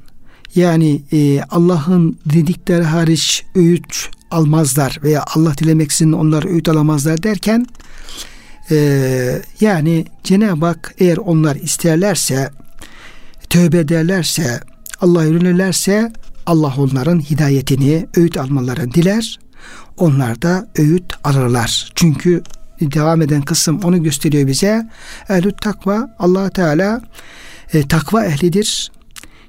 yani 0.55 1.01
e, 1.11 1.41
Allah'ın 1.41 2.19
dedikleri 2.25 2.83
hariç 2.83 3.45
öğüt 3.55 4.09
almazlar 4.31 4.99
veya 5.03 5.23
Allah 5.35 5.57
dilemeksizin 5.57 6.11
onlar 6.11 6.45
öğüt 6.45 6.69
alamazlar 6.69 7.23
derken 7.23 7.65
e, 8.71 9.41
yani 9.61 10.05
Cenab-ı 10.23 10.65
Hak 10.65 10.95
eğer 10.97 11.17
onlar 11.17 11.55
isterlerse 11.55 12.49
tövbe 13.49 13.77
ederlerse 13.77 14.59
Allah'a 15.01 15.23
yönelirlerse 15.23 16.11
Allah 16.45 16.73
onların 16.77 17.19
hidayetini, 17.19 18.07
öğüt 18.17 18.37
almalarını 18.37 18.93
diler. 18.93 19.39
Onlar 19.97 20.41
da 20.41 20.67
öğüt 20.77 21.13
alırlar. 21.23 21.91
Çünkü 21.95 22.43
devam 22.81 23.21
eden 23.21 23.41
kısım 23.41 23.79
onu 23.83 24.03
gösteriyor 24.03 24.47
bize. 24.47 24.89
Ehlü 25.29 25.51
takva 25.51 26.15
Allah 26.19 26.49
Teala 26.49 27.01
e, 27.73 27.87
takva 27.87 28.25
ehlidir. 28.25 28.91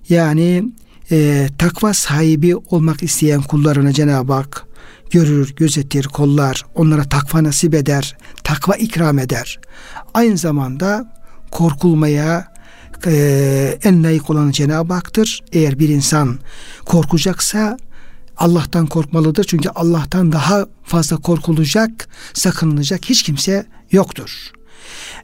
Yani 0.09 0.65
e, 1.11 1.49
takva 1.59 1.95
sahibi 1.95 2.57
olmak 2.57 3.03
isteyen 3.03 3.43
kullarını 3.43 3.93
Cenab-ı 3.93 4.33
Hak 4.33 4.67
görür, 5.15 5.55
gözetir, 5.57 6.05
kollar, 6.05 6.65
onlara 6.75 7.05
takva 7.05 7.45
nasip 7.45 7.75
eder, 7.75 8.17
takva 8.45 8.75
ikram 8.77 9.19
eder. 9.19 9.59
Aynı 10.15 10.39
zamanda 10.39 11.12
korkulmaya 11.51 12.53
e, 13.07 13.79
en 13.85 14.05
layık 14.05 14.31
olan 14.31 14.51
Cenab-ı 14.51 14.95
Hak'tır. 14.95 15.43
Eğer 15.53 15.79
bir 15.79 15.89
insan 15.89 16.39
korkacaksa 16.85 17.77
Allah'tan 18.37 18.87
korkmalıdır. 18.87 19.45
Çünkü 19.45 19.69
Allah'tan 19.69 20.33
daha 20.33 20.67
fazla 20.85 21.17
korkulacak, 21.17 22.09
sakınılacak 22.33 23.05
hiç 23.05 23.23
kimse 23.23 23.67
yoktur. 23.91 24.51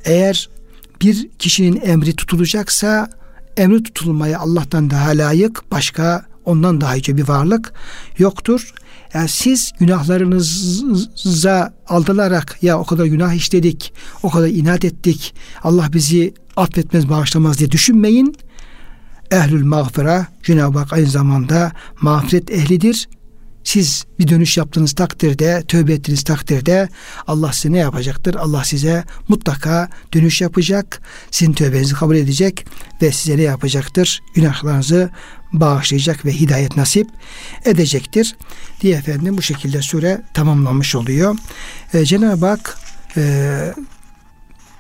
Eğer 0.05 0.49
bir 1.03 1.28
kişinin 1.38 1.80
emri 1.80 2.16
tutulacaksa 2.16 3.11
emri 3.57 3.82
tutulmaya 3.82 4.38
Allah'tan 4.38 4.91
daha 4.91 5.11
layık 5.11 5.70
başka 5.70 6.24
ondan 6.45 6.80
daha 6.80 6.95
yüce 6.95 7.16
bir 7.16 7.28
varlık 7.28 7.72
yoktur. 8.18 8.74
Yani 9.14 9.28
siz 9.28 9.72
günahlarınıza 9.78 11.74
aldılarak 11.88 12.58
ya 12.62 12.78
o 12.78 12.84
kadar 12.84 13.04
günah 13.04 13.32
işledik, 13.32 13.92
o 14.22 14.30
kadar 14.30 14.48
inat 14.48 14.84
ettik, 14.84 15.34
Allah 15.62 15.88
bizi 15.92 16.34
affetmez, 16.56 17.08
bağışlamaz 17.08 17.58
diye 17.58 17.70
düşünmeyin. 17.70 18.36
Ehlül 19.30 19.64
mağfira 19.64 20.26
Cenab-ı 20.42 20.78
Hak 20.78 20.92
aynı 20.92 21.06
zamanda 21.06 21.72
mağfiret 22.00 22.50
ehlidir. 22.50 23.08
Siz 23.64 24.04
bir 24.18 24.28
dönüş 24.28 24.56
yaptığınız 24.56 24.92
takdirde, 24.92 25.64
tövbe 25.68 25.92
ettiğiniz 25.92 26.24
takdirde 26.24 26.88
Allah 27.26 27.52
size 27.52 27.72
ne 27.72 27.78
yapacaktır? 27.78 28.34
Allah 28.34 28.64
size 28.64 29.04
mutlaka 29.28 29.88
dönüş 30.14 30.40
yapacak, 30.40 31.02
sizin 31.30 31.52
tövbenizi 31.52 31.94
kabul 31.94 32.16
edecek 32.16 32.66
ve 33.02 33.12
size 33.12 33.36
ne 33.36 33.42
yapacaktır? 33.42 34.22
Günahlarınızı 34.34 35.11
bağışlayacak 35.52 36.24
ve 36.24 36.32
hidayet 36.32 36.76
nasip 36.76 37.06
edecektir. 37.64 38.36
Diye 38.80 38.96
efendim 38.96 39.36
bu 39.36 39.42
şekilde 39.42 39.82
sure 39.82 40.22
tamamlanmış 40.34 40.94
oluyor. 40.94 41.36
Ee, 41.94 42.04
Cenab-ı 42.04 42.46
Hak 42.46 42.78
e, 43.16 43.74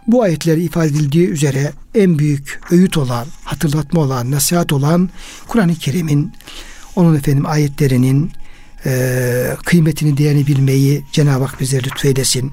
bu 0.06 0.22
ayetler 0.22 0.56
ifade 0.56 0.86
edildiği 0.86 1.28
üzere 1.28 1.72
en 1.94 2.18
büyük 2.18 2.60
öğüt 2.70 2.96
olan, 2.96 3.26
hatırlatma 3.44 4.00
olan, 4.00 4.30
nasihat 4.30 4.72
olan 4.72 5.10
Kur'an-ı 5.48 5.74
Kerim'in 5.74 6.32
onun 6.96 7.16
efendim 7.16 7.46
ayetlerinin 7.46 8.32
e, 8.86 9.56
kıymetini, 9.64 10.16
değerini 10.16 10.46
bilmeyi 10.46 11.04
Cenab-ı 11.12 11.44
Hak 11.44 11.60
bize 11.60 11.78
lütfeylesin. 11.78 12.52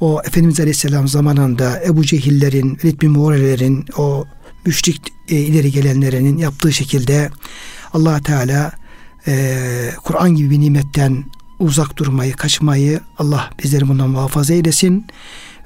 O 0.00 0.22
Efendimiz 0.24 0.60
Aleyhisselam 0.60 1.08
zamanında 1.08 1.82
Ebu 1.84 2.04
Cehillerin, 2.04 2.78
Velid 2.84 3.02
bin 3.02 3.10
Muğrelerin, 3.10 3.84
o 3.96 4.24
müşrik 4.66 5.12
e, 5.28 5.36
ileri 5.36 5.72
gelenlerinin 5.72 6.38
yaptığı 6.38 6.72
şekilde 6.72 7.30
allah 7.92 8.20
Teala 8.20 8.72
e, 9.26 9.90
Kur'an 10.04 10.34
gibi 10.34 10.50
bir 10.50 10.60
nimetten 10.60 11.24
uzak 11.58 11.96
durmayı, 11.96 12.32
kaçmayı 12.32 13.00
Allah 13.18 13.50
bizleri 13.62 13.88
bundan 13.88 14.10
muhafaza 14.10 14.54
eylesin 14.54 15.06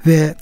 ve 0.07 0.35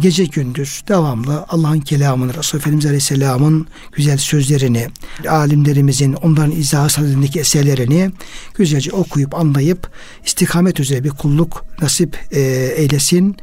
gece 0.00 0.24
gündüz 0.24 0.82
devamlı 0.88 1.44
Allah'ın 1.48 1.80
kelamını, 1.80 2.34
Resulü 2.34 2.60
Efendimiz 2.60 2.86
Aleyhisselam'ın 2.86 3.66
güzel 3.92 4.18
sözlerini, 4.18 4.88
alimlerimizin 5.28 6.12
onların 6.12 6.50
izahı 6.50 6.90
sadedindeki 6.90 7.40
eserlerini 7.40 8.10
güzelce 8.54 8.92
okuyup 8.92 9.34
anlayıp 9.34 9.90
istikamet 10.26 10.80
üzere 10.80 11.04
bir 11.04 11.10
kulluk 11.10 11.64
nasip 11.82 12.18
e, 12.30 12.40
eylesin 12.76 13.36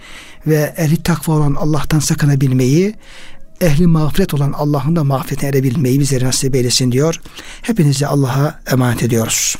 ve 0.48 0.74
ehli 0.78 1.04
takva 1.04 1.34
olan 1.34 1.56
Allah'tan 1.56 2.00
sakınabilmeyi 2.00 2.96
ehli 3.62 3.88
mağfiret 3.88 4.34
olan 4.34 4.52
Allah'ın 4.52 4.96
da 4.96 5.04
mağfiretine 5.04 5.50
erebilmeyi 5.50 6.00
bizlere 6.00 6.26
nasip 6.26 6.56
eylesin 6.56 6.92
diyor. 6.92 7.22
Hepinizi 7.62 8.08
Allah'a 8.08 8.60
emanet 8.72 9.04
ediyoruz. 9.04 9.56